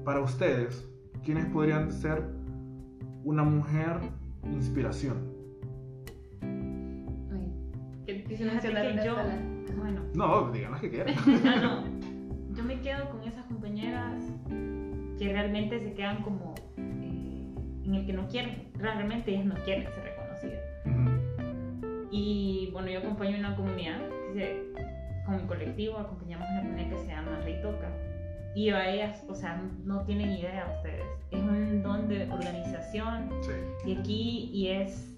[0.03, 0.85] para ustedes,
[1.23, 2.23] ¿quiénes podrían ser
[3.23, 3.99] una mujer
[4.51, 5.17] inspiración?
[7.31, 8.37] Ay, que
[9.05, 9.15] yo,
[9.77, 11.15] bueno, No, digan las que quieran.
[11.45, 11.83] Ah, no.
[12.53, 17.53] Yo me quedo con esas compañeras que realmente se quedan como eh,
[17.85, 20.63] en el que no quieren, realmente ellas no quieren ser reconocidas.
[20.85, 22.07] Ujú.
[22.11, 24.01] Y bueno, yo acompaño una comunidad,
[24.33, 24.66] dice, con
[25.35, 27.91] mi colectivo acompañamos una comunidad que se llama Rey Toca.
[28.55, 31.05] Y a ellas, o sea, no tienen idea ustedes.
[31.31, 33.51] Es un don de organización Sí.
[33.91, 35.13] y aquí y es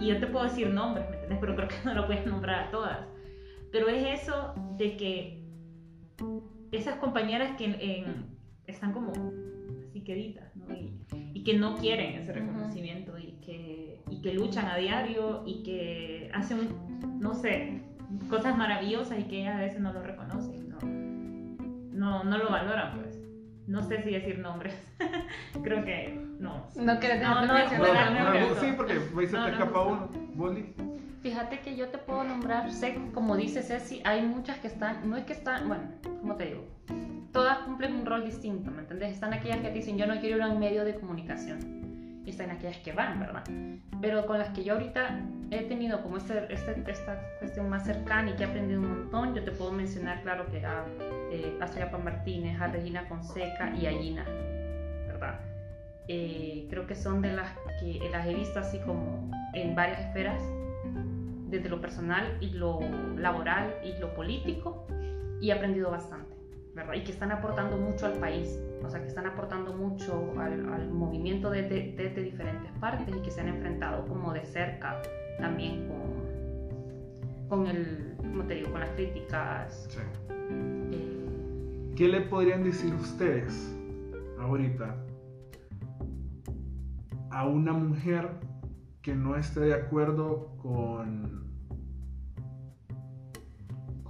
[0.00, 1.38] y yo te puedo decir nombres ¿me entiendes?
[1.40, 2.98] pero creo que no lo puedes nombrar a todas
[3.72, 5.42] pero es eso de que
[6.70, 8.26] esas compañeras que en-
[8.68, 9.10] están como
[9.88, 10.72] así queditas ¿no?
[10.72, 10.92] y,
[11.34, 16.30] y que no quieren ese reconocimiento y que y que luchan a diario y que
[16.32, 16.68] hacen
[17.18, 17.82] no sé
[18.28, 20.78] cosas maravillosas y que ellas a veces no lo reconocen no
[21.92, 23.18] no, no lo valoran pues
[23.66, 24.74] no sé si decir nombres
[25.62, 27.78] creo que no No No, no, No, no, no, nadie.
[27.78, 28.60] no, no, no.
[28.60, 29.86] sí, porque me se No, te no, escapa no.
[29.90, 30.08] uno.
[30.34, 30.74] Boli.
[31.22, 35.16] Fíjate que yo te puedo nombrar, sé, como dice Ceci, hay muchas que están, no
[35.16, 35.84] es que están, bueno,
[36.20, 36.64] ¿cómo te digo?
[37.32, 39.12] Todas cumplen un rol distinto, ¿me entiendes?
[39.12, 41.91] Están aquellas que te dicen, yo no quiero ir a un medio de comunicación.
[42.24, 43.42] Y están aquellas que van, ¿verdad?
[44.00, 48.30] Pero con las que yo ahorita he tenido como este, este- esta cuestión más cercana
[48.30, 50.84] y que he aprendido un montón, yo te puedo mencionar, claro, que a,
[51.32, 54.24] eh, a Martínez, a Regina Fonseca y a Gina,
[55.08, 55.40] ¿verdad?
[56.08, 60.42] Eh, creo que son de las que las he visto así como en varias esferas
[61.48, 62.80] desde lo personal y lo
[63.16, 64.86] laboral y lo político
[65.40, 66.21] y he aprendido bastante,
[66.74, 66.94] ¿verdad?
[66.94, 70.90] Y que están aportando mucho al país, o sea, que están aportando mucho al, al
[70.90, 75.00] movimiento desde de, de diferentes partes y que se han enfrentado como de cerca
[75.38, 78.70] también con, con el, ¿cómo te digo?
[78.70, 79.86] Con las críticas.
[79.90, 80.00] Sí.
[80.30, 83.76] eh, ¿Qué le podrían decir ustedes
[84.38, 84.96] ahorita
[87.30, 88.28] a una mujer
[89.02, 91.41] que no esté de acuerdo con,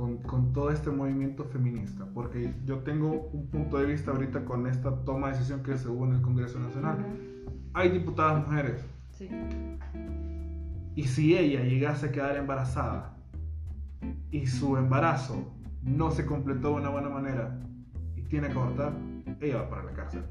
[0.02, 2.04] con, con todo este movimiento feminista?
[2.12, 5.88] Porque yo tengo un punto de vista ahorita con esta toma de decisión que se
[5.88, 7.06] hubo en el Congreso Nacional.
[7.72, 9.28] Hay diputadas mujeres sí.
[10.96, 13.16] y si ella llegase a quedar embarazada
[14.32, 15.36] y su embarazo
[15.84, 17.60] no se completó de una buena manera
[18.16, 18.92] y tiene que abortar,
[19.40, 20.24] ella va para la cárcel,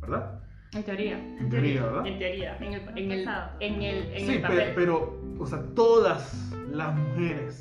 [0.00, 0.40] ¿verdad?
[0.72, 1.18] En teoría.
[1.38, 2.06] En teoría, ¿verdad?
[2.06, 2.56] En teoría.
[2.56, 3.50] En el, en el, Pasado.
[3.60, 4.72] en el, en Sí, el pe- papel.
[4.74, 7.60] pero, o sea, todas las mujeres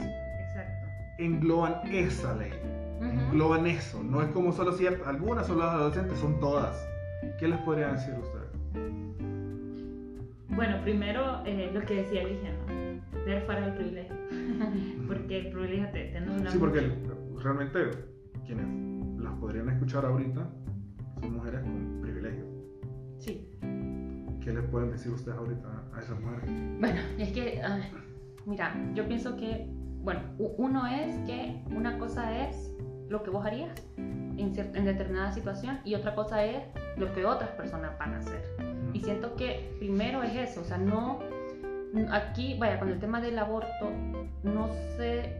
[1.20, 2.52] engloban esa ley,
[3.02, 4.02] engloban eso.
[4.04, 6.76] No es como solo ciertas, algunas son las adolescentes, son todas.
[7.38, 8.50] ¿Qué les podrían decir ustedes?
[10.50, 13.26] Bueno, primero eh, lo que decía Ligia, ¿no?
[13.26, 14.16] Ver fuera del privilegio.
[15.08, 16.94] Porque el privilegio te, te Sí, porque el-
[17.42, 17.80] realmente
[18.46, 20.48] quienes las podrían escuchar ahorita
[21.22, 22.46] son mujeres con privilegio.
[23.20, 23.48] Sí.
[24.42, 26.50] ¿Qué les pueden decir ustedes ahorita a esas mujeres?
[26.80, 27.62] Bueno, es que,
[28.46, 29.70] mira, yo pienso que,
[30.04, 30.22] bueno,
[30.58, 32.74] uno es que una cosa es
[33.10, 36.64] lo que vos harías en, en determinada situación y otra cosa es
[36.98, 38.44] lo que otras personas van a hacer.
[38.94, 41.20] Y siento que primero es eso, o sea, no,
[42.12, 43.92] aquí, vaya, con el tema del aborto,
[44.44, 45.36] no sé,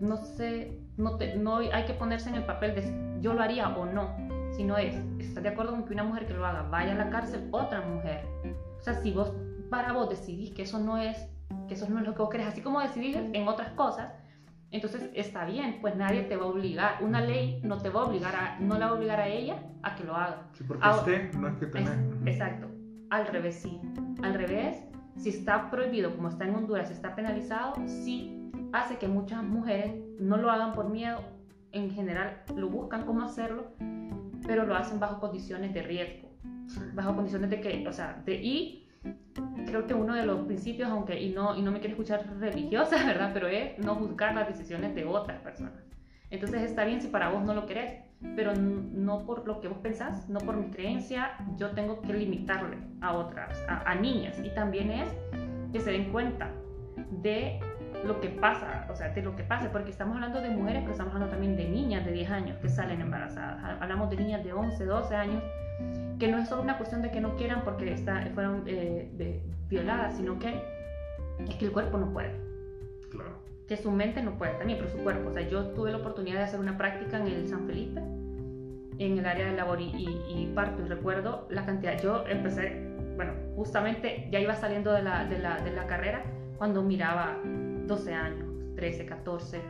[0.00, 3.68] no sé, no, te- no hay que ponerse en el papel de yo lo haría
[3.68, 4.14] o no,
[4.52, 7.10] sino es, ¿estás de acuerdo con que una mujer que lo haga vaya a la
[7.10, 8.24] cárcel, otra mujer?
[8.78, 9.32] O sea, si vos,
[9.70, 11.28] para vos decidís que eso no es,
[11.66, 14.12] que eso no es lo que vos querés, así como decidís en otras cosas,
[14.70, 18.04] entonces está bien, pues nadie te va a obligar, una ley no te va a
[18.04, 20.46] obligar a, no la va a obligar a ella a que lo haga.
[20.52, 21.92] Sí, porque Ahora- usted no es que Es- tenés.
[22.26, 22.68] exacto.
[23.10, 23.80] Al revés, sí.
[24.22, 24.82] Al revés,
[25.16, 30.36] si está prohibido, como está en Honduras, está penalizado, sí hace que muchas mujeres no
[30.36, 31.20] lo hagan por miedo.
[31.72, 33.72] En general, lo buscan cómo hacerlo,
[34.46, 36.28] pero lo hacen bajo condiciones de riesgo.
[36.66, 36.80] Sí.
[36.92, 38.87] bajo condiciones de que, o sea, de, y
[39.66, 42.96] creo que uno de los principios, aunque, y no, y no me quiero escuchar religiosa,
[43.06, 43.30] ¿verdad?
[43.34, 45.72] Pero es no juzgar las decisiones de otras personas.
[46.30, 47.92] Entonces está bien si para vos no lo querés,
[48.36, 52.76] pero no por lo que vos pensás, no por mi creencia, yo tengo que limitarle
[53.00, 54.38] a otras, a, a niñas.
[54.44, 55.08] Y también es
[55.72, 56.50] que se den cuenta
[57.22, 57.60] de
[58.04, 60.92] lo que pasa, o sea, de lo que pasa, porque estamos hablando de mujeres, pero
[60.92, 63.62] estamos hablando también de niñas de 10 años que salen embarazadas.
[63.64, 65.42] Ha- Hablamos de niñas de 11, 12 años,
[66.18, 69.40] que no es solo una cuestión de que no quieran porque está, fueron eh, de-
[69.68, 70.60] violadas, sino que
[71.48, 72.32] es que el cuerpo no puede
[73.10, 73.30] Claro.
[73.68, 75.30] que su mente no puede también, pero su cuerpo.
[75.30, 78.00] O sea, yo tuve la oportunidad de hacer una práctica en el San Felipe,
[78.98, 82.00] en el área de labor y, y- y parto, y recuerdo la cantidad.
[82.02, 82.82] Yo empecé,
[83.16, 86.22] bueno, justamente ya iba saliendo de la, de la, de la carrera
[86.56, 87.36] cuando miraba
[87.86, 89.60] 12 años, 13, 14,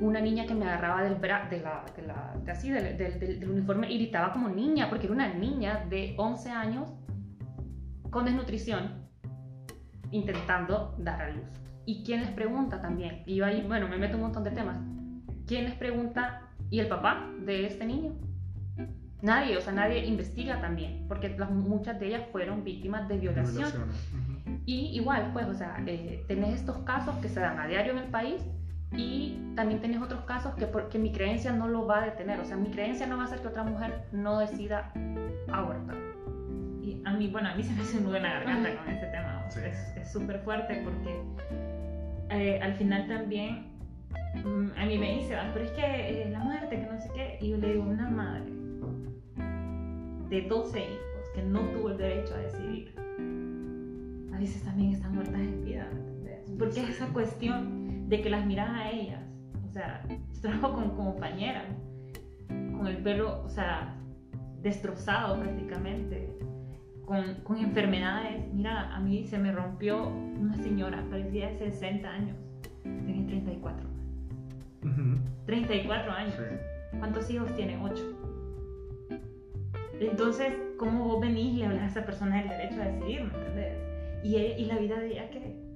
[0.00, 3.18] una niña que me agarraba del bra de la, de la, de así, del, del-
[3.18, 6.92] del- del uniforme y gritaba como niña, porque era una niña de 11 años
[8.10, 9.06] con desnutrición
[10.10, 11.44] intentando dar a luz.
[11.84, 13.22] ¿Y quién les pregunta también?
[13.26, 14.78] Y yo ahí, bueno, me meto un montón de temas.
[15.46, 16.42] ¿Quién les pregunta?
[16.70, 18.12] ¿Y el papá de este niño?
[19.22, 23.70] Nadie, o sea, nadie investiga también, porque las- muchas de ellas fueron víctimas de violación.
[24.64, 27.98] Y igual, pues, o sea, eh, tenés estos casos que se dan a diario en
[27.98, 28.42] el país
[28.96, 32.40] y también tenés otros casos que, por- que mi creencia no lo va a detener.
[32.40, 34.92] O sea, mi creencia no va a hacer que otra mujer no decida
[35.52, 35.96] abortar.
[36.82, 38.84] Y a mí, bueno, a mí se me hace un nudo en la garganta Ajá.
[38.84, 39.44] con ese tema.
[39.50, 39.60] Sí.
[39.64, 41.20] Es- Es súper fuerte porque
[42.30, 43.66] eh, al final también
[44.44, 45.82] mm, a mí me dice, "Ah, pero es que
[46.22, 47.38] eh, la muerte, que no sé qué.
[47.42, 48.52] Y yo le digo, una madre
[50.30, 52.94] de 12 hijos que no tuvo el derecho a decidir,
[54.34, 56.50] a veces también están muertas en vida, ¿me entendés?
[56.58, 57.77] Porque es esa cuestión
[58.08, 59.20] de que las miras a ellas.
[59.68, 61.66] O sea, yo trabajo con compañeras
[62.48, 63.94] con el pelo, o sea,
[64.62, 66.38] destrozado prácticamente,
[67.04, 68.42] con, con enfermedades.
[68.54, 72.36] Mira, a mí se me rompió una señora, parecía de 60 años,
[72.82, 73.86] tenía 34.
[74.84, 75.20] Ujú.
[75.46, 76.34] 34 años.
[76.34, 76.98] Sí.
[76.98, 77.78] ¿Cuántos hijos tiene?
[77.82, 78.04] 8.
[80.00, 83.34] Entonces, ¿cómo vos venís y le hablas a esa persona del derecho a decidir, ¿me
[83.34, 83.76] entendés?
[84.22, 85.67] Y, y la vida de ella, ¿qué?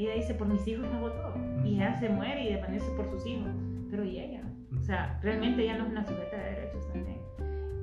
[0.00, 0.10] Ujú.
[0.10, 1.34] Ella dice, por mis hijos la votó.
[1.64, 3.50] Y ella se muere y desvanece por sus hijos.
[3.90, 4.42] Pero ¿y ella?
[4.78, 7.18] O sea, realmente ella no es una sujeta de derechos también.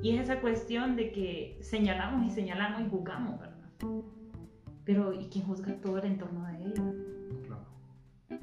[0.02, 3.56] Y es esa cuestión de que señalamos y señalamos y juzgamos, ¿verdad?
[4.86, 6.94] Pero ¿y quién juzga todo el entorno de ella?
[7.46, 7.66] Claro.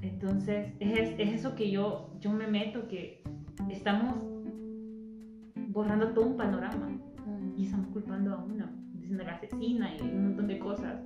[0.02, 3.22] Entonces, es, es eso que yo, yo me meto, que
[3.70, 4.14] estamos
[5.68, 6.90] borrando todo un panorama
[7.56, 11.00] y estamos culpando a una, diciendo la asesina y un montón de cosas.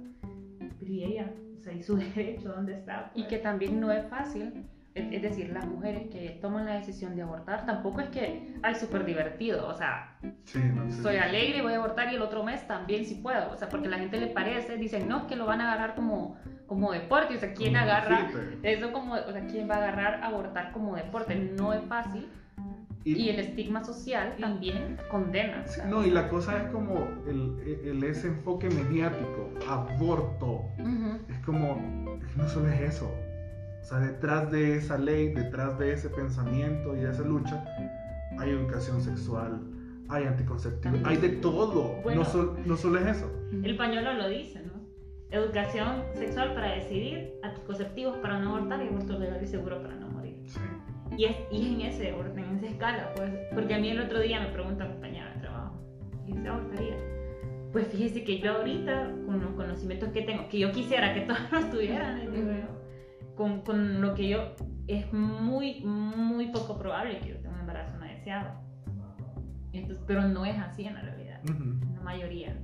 [0.81, 1.33] Pero ¿y ella?
[1.59, 3.11] O sea, ¿y su derecho dónde está?
[3.15, 7.15] Y que también no es fácil, es, es decir, las mujeres que toman la decisión
[7.17, 11.03] de abortar, tampoco es que, ay, súper divertido, o sea, Sí, no sé.
[11.03, 13.69] soy alegre y voy a abortar y el otro mes también si puedo, o sea,
[13.69, 16.37] porque a la gente le parece, dicen, no, es que lo van a agarrar como,
[16.67, 18.31] como deporte, o sea, ¿quién Como agarra
[18.63, 21.35] eso como, o sea, quién va a agarrar abortar como deporte?
[21.35, 22.29] No es fácil
[23.05, 25.67] y el estigma social también condena.
[25.67, 30.63] sea, no, y la cosa es como el, el- ese enfoque mediático, aborto.
[30.79, 33.11] ujú, Es como, no solo es eso.
[33.81, 37.65] O sea, detrás de esa ley, detrás de ese pensamiento y de esa lucha,
[38.39, 39.63] hay educación sexual,
[40.09, 41.95] hay anticonceptivo, hay de todo.
[42.03, 42.23] Bueno.
[42.23, 43.33] no, sol- no solo es eso.
[43.63, 44.73] El pañuelo lo dice, ¿no?
[45.31, 50.09] Educación sexual para decidir, anticonceptivos para no abortar y aborto legal y seguro para no
[50.09, 50.43] morir.
[50.47, 50.61] Sí.
[51.17, 53.31] Y es, y en ese orden, en esa escala, pues.
[53.55, 55.81] Porque a mí el otro día me pregunta una compañera de trabajo,
[56.27, 56.97] ¿y usted abortaría?
[57.73, 61.41] Pues fíjese que yo ahorita, con los conocimientos que tengo, que yo quisiera que todos
[61.53, 62.21] los tuvieran,
[63.35, 64.55] con, con lo que yo,
[64.87, 68.51] es muy, muy poco probable que yo tenga un embarazo no deseado.
[69.73, 72.57] Entonces, pero no es así en la realidad, la mayoría.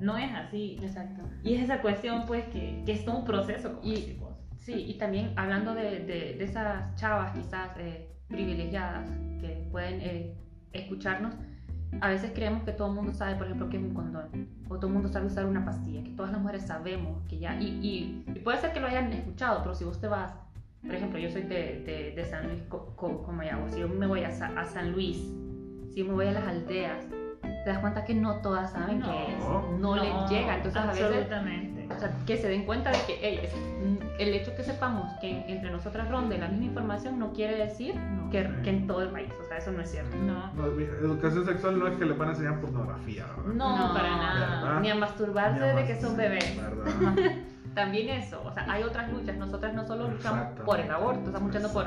[0.00, 0.78] No es así.
[0.82, 1.22] Exacto.
[1.42, 4.25] Y es esa cuestión, pues, que, que es todo un proceso, como Y- vos.
[4.66, 9.08] Sí, y también hablando de, de- de esas chavas quizás eh, privilegiadas
[9.40, 10.34] que pueden eh,
[10.72, 11.34] escucharnos,
[12.00, 14.74] a veces creemos que todo el mundo sabe, por ejemplo, que es un condón, o
[14.74, 17.66] todo el mundo sabe usar una pastilla, que todas las mujeres sabemos que ya, y,
[17.80, 20.34] y- y puede ser que lo hayan escuchado, pero si vos te vas,
[20.84, 24.08] por ejemplo, yo soy de, de- de San Luis, Co- Co- Comayagua, si yo me
[24.08, 25.16] voy a, a San Luis,
[25.92, 27.06] si yo me voy a las aldeas,
[27.40, 30.86] te das cuenta que no todas saben No, qué es, no, les llega, entonces a
[30.86, 31.86] veces Absolutamente.
[31.94, 35.12] o sea, que se den cuenta de que ey, es- mm, el hecho que sepamos
[35.20, 38.30] que entre nosotras ronde la misma información no quiere decir No.
[38.30, 40.16] que, que en todo el país, o sea, eso no es cierto.
[40.16, 40.52] No.
[40.54, 43.54] No, educación sexual no es que le van a enseñar pornografía, ¿verdad?
[43.54, 44.62] No, para nada.
[44.62, 44.80] ¿Verdad?
[44.80, 46.58] Ni a masturbarse Ni a de que son bebés.
[47.74, 49.36] También eso, o sea, hay otras luchas.
[49.36, 51.86] Nosotras no solo luchamos por el aborto, estamos luchando por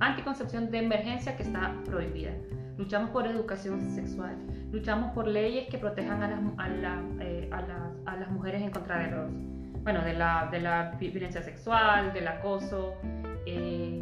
[0.00, 2.32] anticoncepción de emergencia que está prohibida.
[2.78, 4.36] Luchamos por educación sexual.
[4.72, 8.62] Luchamos por leyes que protejan a las, a la- eh, a las- a las mujeres
[8.62, 9.30] en contra de los,
[9.82, 12.94] bueno, de la, de la vi- violencia sexual, del acoso.
[13.46, 13.98] eh,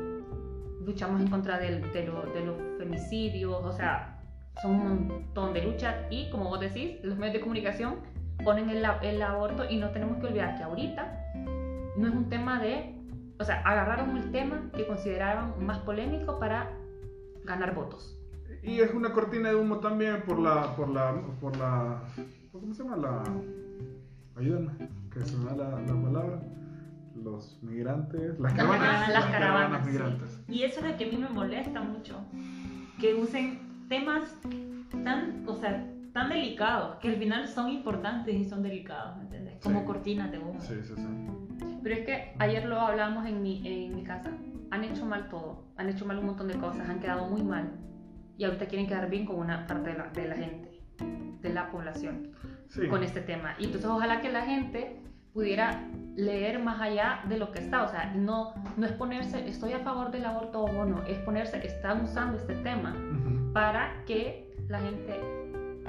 [0.85, 3.63] luchamos en contra del- de, lo- de los femicidios.
[3.65, 4.21] O sea,
[4.63, 5.95] son un montón de luchas.
[6.11, 7.97] Y como vos decís, los medios de comunicación
[8.45, 11.33] ponen el, el aborto y no tenemos que olvidar que ahorita
[11.97, 12.95] no es un tema de,
[13.39, 16.71] o sea, agarraron el tema que consideraban más polémico para
[17.45, 18.19] ganar votos.
[18.63, 22.03] Y es una cortina de humo también por la, por la, por la,
[22.53, 22.97] ¿cómo se llama?
[22.97, 23.23] La,
[24.39, 24.73] ayúdenme,
[25.13, 26.41] que se me da la, la palabra.
[27.17, 29.91] Los migrantes, las caravanas, caravanas, las caravanas, sí.
[29.91, 30.41] migrantes.
[30.49, 32.21] Y eso es lo que a mí me molesta mucho,
[33.01, 33.59] que usen
[33.89, 34.37] temas
[35.03, 39.59] tan, o sea, tan delicados, que al final son importantes y son delicados, ¿me entiendes?
[39.63, 39.87] Como Sí.
[39.87, 40.61] cortinas de humo.
[40.61, 41.69] Sí, sí, sí.
[41.83, 44.31] Pero es que ayer lo hablábamos en mi, en mi casa.
[44.71, 47.73] Han hecho mal todo, han hecho mal un montón de cosas, han quedado muy mal.
[48.37, 50.81] Y ahorita quieren quedar bien con una parte de la, de la gente,
[51.43, 52.29] de la población,
[52.69, 52.87] Sí.
[52.89, 53.55] con este tema.
[53.59, 55.01] Y entonces ojalá que la gente
[55.33, 55.83] pudiera
[56.17, 57.85] leer más allá de lo que está.
[57.85, 61.65] O sea, no, no es ponerse, estoy a favor del aborto o no, es ponerse,
[61.67, 63.53] están usando este tema Ujú.
[63.53, 65.19] para que la gente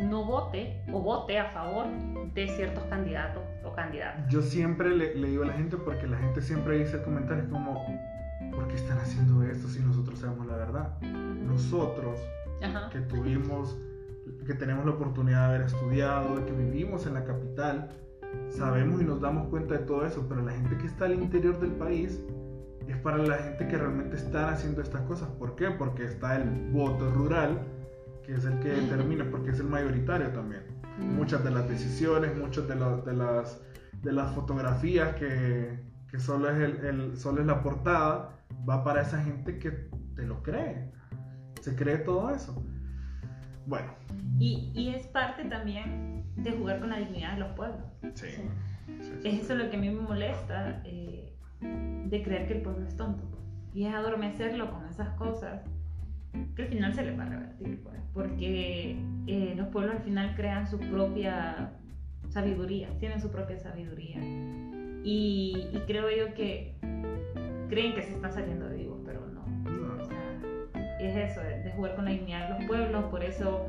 [0.02, 1.88] no vote o vote a favor
[2.34, 4.28] de ciertos candidatos o candidatas.
[4.30, 7.86] Yo siempre le, le digo a la gente porque la gente siempre dice comentarios como,
[8.54, 11.02] ¿por qué están haciendo esto si nosotros sabemos la verdad?
[11.02, 12.20] Nosotros
[12.64, 12.90] Ajá.
[12.92, 13.78] que tuvimos,
[14.50, 17.90] que tenemos la oportunidad de haber estudiado, de que vivimos en la capital,
[18.50, 21.60] sabemos y nos damos cuenta de todo eso, pero la gente que está al interior
[21.60, 22.20] del país
[22.88, 25.30] es para la gente que realmente están haciendo estas cosas.
[25.38, 25.70] ¿Por qué?
[25.70, 27.60] Porque está el voto rural,
[28.26, 30.64] que es el que determina, porque es el mayoritario también.
[30.98, 33.62] Muchas de las decisiones, muchas de, la- de las,
[34.02, 35.80] de las fotografías que,
[36.10, 38.36] que solo, es el, el- solo es la portada,
[38.68, 39.70] va para esa gente que
[40.16, 40.92] te lo cree.
[41.62, 42.66] Se cree todo eso.
[43.70, 43.94] Bueno,
[44.40, 47.84] Y, y es parte también de jugar con la dignidad de los pueblos.
[48.16, 48.28] sí.
[48.28, 48.42] Sí.
[49.02, 49.28] sí, sí.
[49.28, 52.96] Es eso lo que a mí me molesta, eh, de creer que el pueblo es
[52.98, 53.24] tonto.
[53.30, 53.44] pues.
[53.74, 55.62] Y es adormecerlo con esas cosas
[56.56, 58.00] que al final se les va a revertir, pues.
[58.14, 58.98] Porque
[59.28, 61.72] eh, los pueblos al final crean su propia
[62.30, 64.18] sabiduría, tienen su propia sabiduría.
[65.04, 66.76] Y, y creo yo que
[67.70, 68.79] creen que se están saliendo vivos,
[71.00, 73.66] es eso, de jugar con la dignidad de los pueblos, por eso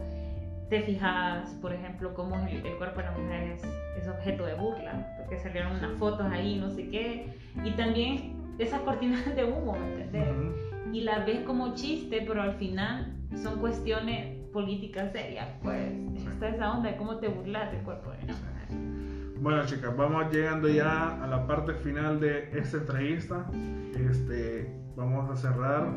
[0.68, 3.62] te fijas, por ejemplo, cómo el, el cuerpo de la mujer es,
[4.00, 8.80] es objeto de burla, porque salieron unas fotos ahí, no sé qué, y también esas
[8.82, 10.28] cortinas de humo, ¿me entendés?
[10.30, 10.94] Ujú.
[10.94, 15.92] Y las ves como chiste, pero al final son cuestiones políticas serias, pues
[16.32, 19.40] está esa onda de cómo te burlas del cuerpo de la mujer.
[19.40, 23.46] Bueno, chicas, vamos llegando ya a la parte final de esta entrevista.
[23.94, 25.88] Este, vamos a cerrar.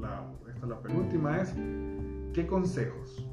[0.00, 1.54] La, esta la penúltima es,
[2.32, 3.26] ¿qué consejos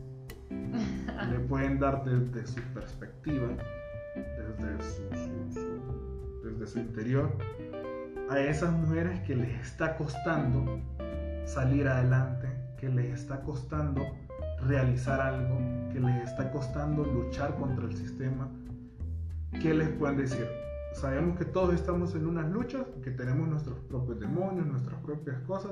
[0.49, 3.47] le pueden dar desde su perspectiva,
[4.15, 7.30] desde su, su- su- desde su interior,
[8.30, 10.80] a esas mujeres que les está costando
[11.45, 12.47] salir adelante,
[12.78, 14.05] que les está costando
[14.65, 15.57] realizar algo,
[15.93, 18.49] que les está costando luchar contra el sistema?
[19.61, 20.45] ¿Qué les pueden decir?
[20.93, 25.72] Sabemos que todos estamos en unas luchas, que tenemos nuestros propios demonios, nuestras propias cosas,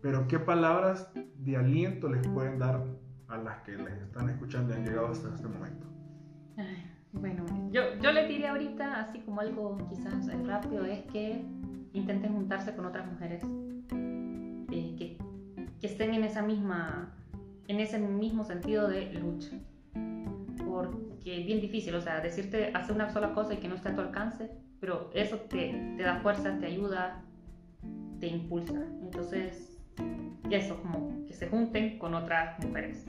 [0.00, 2.84] pero ¿qué palabras de aliento les pueden dar
[3.28, 5.86] a las que les están escuchando y han llegado hasta este momento?
[7.12, 11.42] Bueno, yo, yo le diría ahorita, así como algo quizás rápido, es que
[11.92, 13.42] intenten juntarse con otras mujeres
[14.70, 15.18] eh, que,
[15.80, 17.14] que estén en esa misma,
[17.66, 19.56] en ese mismo sentido de lucha.
[20.66, 23.88] Porque es bien difícil, o sea, decirte hacer una sola cosa y que no esté
[23.88, 27.22] a tu alcance, pero eso te, te da fuerza, te ayuda,
[28.20, 28.84] te impulsa.
[29.02, 29.67] Entonces,
[30.50, 33.06] eso, como que se junten con otras mujeres.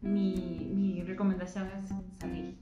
[0.00, 1.88] mi, mi recomendación es
[2.18, 2.58] salir.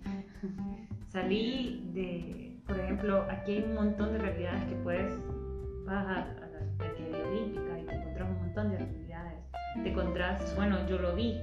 [1.08, 5.12] Salir de, por ejemplo, aquí hay un montón de realidades que puedes,
[5.84, 9.38] vas a, a la actividad olímpica y te encuentras un montón de actividades.
[9.82, 11.38] Te encontrás, bueno, yo lo vi,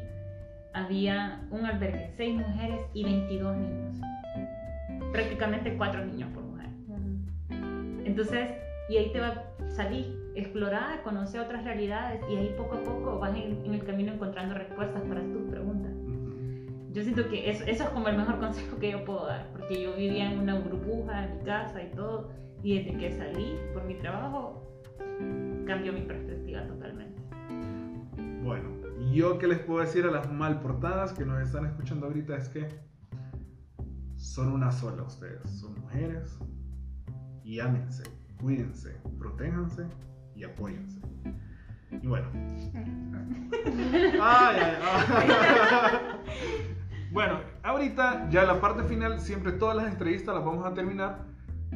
[0.74, 3.95] había un albergue, 6 mujeres y 22 niños.
[5.12, 6.70] Prácticamente 4 niños por mujer.
[8.05, 8.51] Entonces,
[8.89, 13.20] y ahí te va a salir, explorar, conocer otras realidades y ahí poco a poco
[13.20, 15.92] vas en, en el camino encontrando respuestas para tus preguntas.
[16.92, 19.82] Yo siento que eso, eso es como el mejor consejo que yo puedo dar, porque
[19.82, 22.32] yo vivía en una burbuja en mi casa y todo,
[22.64, 24.68] y desde que salí por mi trabajo,
[25.66, 27.22] cambió mi perspectiva totalmente.
[28.44, 28.70] Bueno,
[29.14, 32.50] yo que les puedo decir a las mal portadas que nos están escuchando ahorita es
[32.50, 32.68] que
[34.16, 36.38] son una sola ustedes, son mujeres
[37.44, 38.04] y ámense,
[38.42, 39.86] cuídense, protéjanse
[40.36, 41.00] y apóyense.
[41.92, 42.28] Y bueno.
[44.22, 45.30] Ay, ay, ay.
[47.12, 51.26] Bueno, ahorita ya la parte final, siempre todas las entrevistas las vamos a terminar.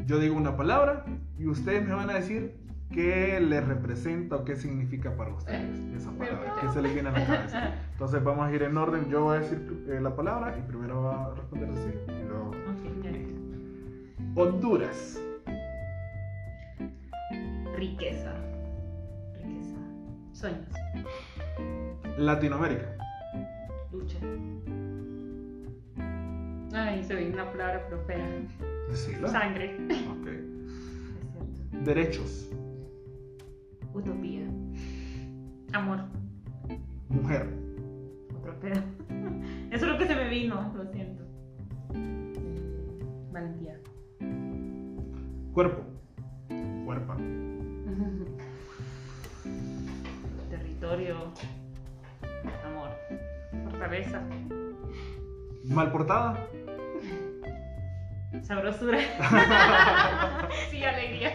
[0.06, 1.06] Yo digo una palabra
[1.38, 2.56] y ustedes me van a decir
[2.92, 7.14] qué le representa o qué significa para ustedes esa palabra, qué se les viene a
[7.14, 7.74] la cabeza.
[7.92, 9.10] Entonces vamos a ir en orden.
[9.10, 12.52] Yo voy a decir eh, la palabra y primero va a responder así y luego.
[14.36, 15.20] Honduras,
[17.84, 18.32] Riqueza.
[19.44, 19.76] Riqueza.
[20.32, 20.70] Sueños.
[22.18, 22.96] Latinoamérica,
[23.92, 24.18] Lucha.
[26.74, 28.26] Ay, se ve una palabra pero fea.
[28.90, 29.28] decirla.
[29.28, 29.76] Sangre.
[30.12, 30.28] Ok.
[31.44, 31.84] Es cierto.
[31.84, 32.50] Derechos,
[33.94, 34.46] Utopía.
[35.74, 36.00] Amor.
[37.10, 37.50] mujer,
[38.40, 38.82] Otro pedo.
[39.72, 41.24] Eso es lo que se me vino, lo siento.
[41.96, 43.04] Eh,
[43.34, 43.78] valentía.
[45.54, 45.84] cuerpo,
[46.86, 47.18] cuerpa,
[50.98, 51.34] Territorio.
[52.66, 52.90] Amor.
[53.72, 54.22] Fortaleza.
[55.66, 56.48] mal portada,
[58.44, 59.00] Sabrosura.
[60.70, 61.34] Sí, alegría.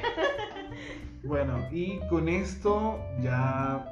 [1.25, 3.85] Bueno, y con esto ya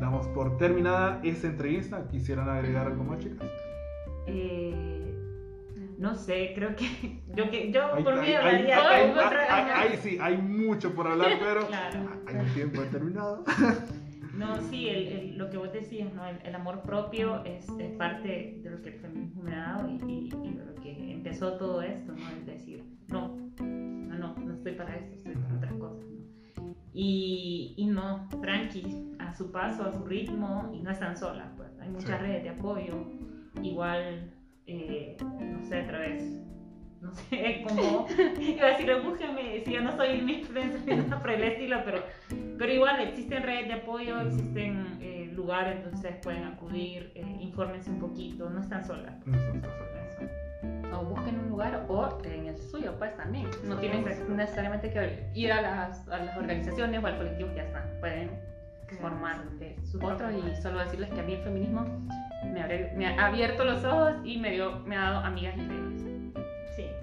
[0.00, 2.06] damos por terminada esta entrevista.
[2.10, 3.48] ¿Quisieran agregar algo más, chicas?
[4.26, 5.14] Eh,
[5.98, 10.36] no sé, creo que yo, que, yo Hay- por mí hay- hablaría hay- sí, hay
[10.36, 11.98] mucho por hablar, pero Claro.
[12.26, 13.42] hay un tiempo determinado.
[14.38, 16.24] No, sí, el, el- lo que vos decías, ¿no?
[16.26, 19.88] el, el amor propio es, es parte de lo que el feminismo me ha dado
[19.88, 22.30] y, y- y de lo que empezó todo esto, ¿no?
[22.30, 26.18] El decir, no, no, no, no estoy para esto, estoy para otras cosas, ¿no?
[26.92, 31.70] Y, y no, tranqui, a su paso, a su ritmo, y no están solas, pues.
[31.80, 32.24] Hay muchas Sí.
[32.26, 32.94] redes de apoyo,
[33.62, 34.32] igual,
[34.66, 36.22] eh, no sé, a través,
[37.00, 38.06] no sé, como,
[38.40, 41.78] iba a decir, búsquenme, si yo no soy una influencer ni nada por el estilo,
[41.84, 42.02] pero,
[42.58, 47.90] pero igual existen redes de apoyo, existen eh, lugares donde ustedes pueden acudir, eh, infórmense
[47.90, 49.14] un poquito, no están solas.
[49.26, 50.96] Eso.
[51.00, 53.46] O busquen un lugar o en el suyo, pues también.
[53.64, 54.32] No tienen Exacto.
[54.34, 57.84] necesariamente que ir a las, a las organizaciones o al colectivo que ya están.
[58.00, 58.30] Pueden
[59.00, 61.84] formar de su otro propio y solo decirles que a mí el feminismo
[62.52, 66.02] me, abre- me ha abierto los ojos y me, dio, me ha dado amigas increíbles.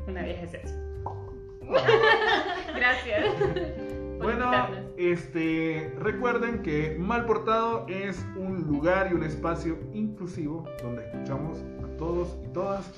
[0.07, 0.75] Una vieja esencia.
[2.75, 3.35] Gracias.
[4.17, 4.51] por Bueno,
[4.97, 11.97] este, recuerden que Mal Portado es un lugar y un espacio inclusivo donde escuchamos a
[11.97, 12.91] todos y todas.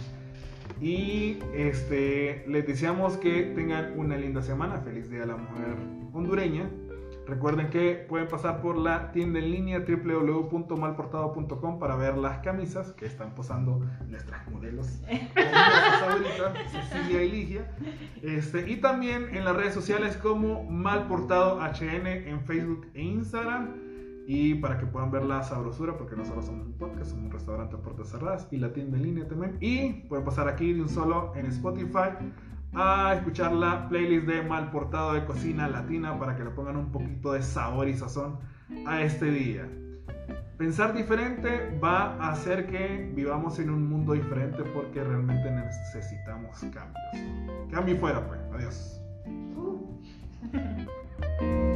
[0.81, 4.79] Y este, les deseamos que tengan una linda semana.
[4.81, 5.75] Feliz Día de la Mujer
[6.13, 6.69] Hondureña.
[7.27, 13.05] Recuerden que pueden pasar por la tienda en línea www.malportado.com para ver las camisas que
[13.05, 14.87] están posando nuestras modelos
[16.71, 17.75] Cecilia y Ligia.
[18.21, 23.87] Este, y también en las redes sociales como Malportado HN en Facebook e Instagram.
[24.29, 27.77] Y para que puedan ver la sabrosura, porque nosotros somos un podcast, somos un restaurante
[27.77, 29.57] a puertas cerradas y la tienda en línea también.
[29.61, 32.09] Y pueden pasar aquí de un solo en Spotify
[32.73, 36.91] a escuchar la playlist de Mal Portado de Cocina Latina para que le pongan un
[36.91, 38.39] poquito de sabor y sazón
[38.85, 39.67] a este día.
[40.57, 47.71] Pensar diferente va a hacer que vivamos en un mundo diferente porque realmente necesitamos cambios.
[47.71, 48.39] Cambio y fuera, pues.
[48.53, 49.01] Adiós.
[49.55, 49.97] Uh.